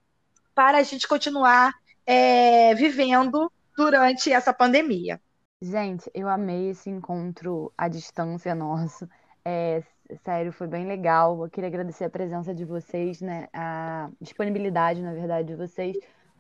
[0.55, 1.73] para a gente continuar
[2.09, 5.21] é, vivendo durante essa pandemia.
[5.61, 9.07] Gente, eu amei esse encontro à distância nosso.
[9.45, 9.83] É,
[10.23, 11.43] sério, foi bem legal.
[11.43, 13.47] Eu queria agradecer a presença de vocês, né?
[13.53, 15.95] A disponibilidade, na verdade, de vocês,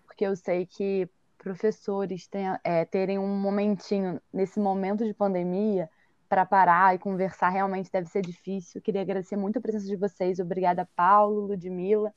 [0.07, 1.07] porque eu sei que
[1.37, 2.27] professores
[2.63, 5.87] é, terem um momentinho nesse momento de pandemia
[6.27, 8.81] para parar e conversar realmente deve ser difícil.
[8.81, 10.39] Queria agradecer muito a presença de vocês.
[10.39, 12.11] Obrigada, Paulo, Ludmila.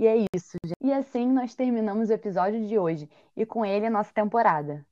[0.00, 0.78] E é isso, gente.
[0.80, 4.82] E assim nós terminamos o episódio de hoje e com ele a nossa temporada.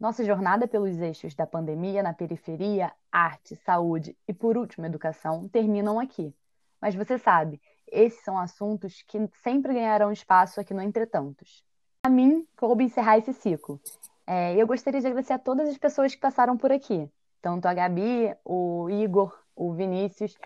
[0.00, 6.00] Nossa jornada pelos eixos da pandemia na periferia, arte, saúde e, por último, educação terminam
[6.00, 6.34] aqui.
[6.80, 7.60] Mas você sabe,
[7.92, 11.62] esses são assuntos que sempre ganharão espaço aqui no Entretantos.
[12.02, 13.78] A mim, coube encerrar esse ciclo.
[14.26, 17.06] É, eu gostaria de agradecer a todas as pessoas que passaram por aqui,
[17.42, 20.38] tanto a Gabi, o Igor, o Vinícius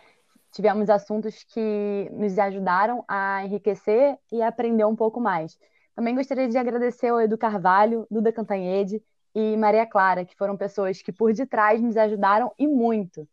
[0.52, 5.58] tivemos assuntos que nos ajudaram a enriquecer e aprender um pouco mais.
[5.94, 9.02] Também gostaria de agradecer ao Edu Carvalho, Duda Cantanhede
[9.34, 13.26] e Maria Clara, que foram pessoas que por detrás nos ajudaram e muito.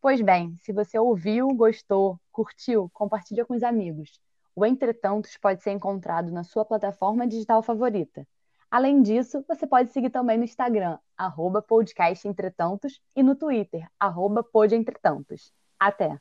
[0.00, 4.20] Pois bem, se você ouviu, gostou, curtiu, compartilha com os amigos.
[4.54, 8.26] O Entretantos pode ser encontrado na sua plataforma digital favorita.
[8.70, 15.52] Além disso, você pode seguir também no Instagram, arroba podcastentretantos, e no Twitter, arroba podentretantos.
[15.78, 16.18] Até!